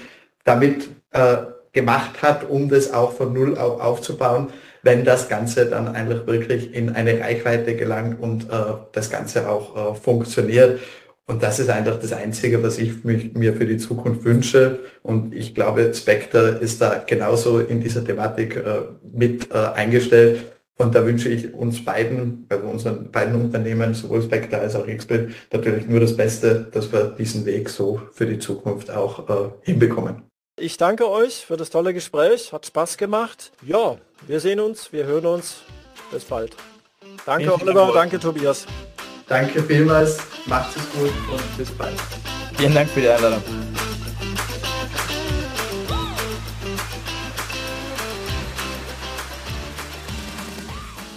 [0.43, 1.37] damit äh,
[1.73, 4.47] gemacht hat, um das auch von Null auf aufzubauen,
[4.81, 8.55] wenn das Ganze dann einfach wirklich in eine Reichweite gelangt und äh,
[8.93, 10.79] das Ganze auch äh, funktioniert.
[11.27, 14.79] Und das ist einfach das Einzige, was ich mich, mir für die Zukunft wünsche.
[15.01, 20.45] Und ich glaube, Spectre ist da genauso in dieser Thematik äh, mit äh, eingestellt.
[20.77, 25.33] Und da wünsche ich uns beiden, also unseren beiden Unternehmen, sowohl Spectre als auch Xbit,
[25.51, 30.23] natürlich nur das Beste, dass wir diesen Weg so für die Zukunft auch äh, hinbekommen.
[30.57, 33.51] Ich danke euch für das tolle Gespräch, hat Spaß gemacht.
[33.65, 33.97] Ja,
[34.27, 35.63] wir sehen uns, wir hören uns.
[36.11, 36.55] Bis bald.
[37.25, 38.67] Danke Oliver, danke Tobias.
[39.27, 41.95] Danke vielmals, macht es gut und bis bald.
[42.57, 43.41] Vielen Dank für die Einladung.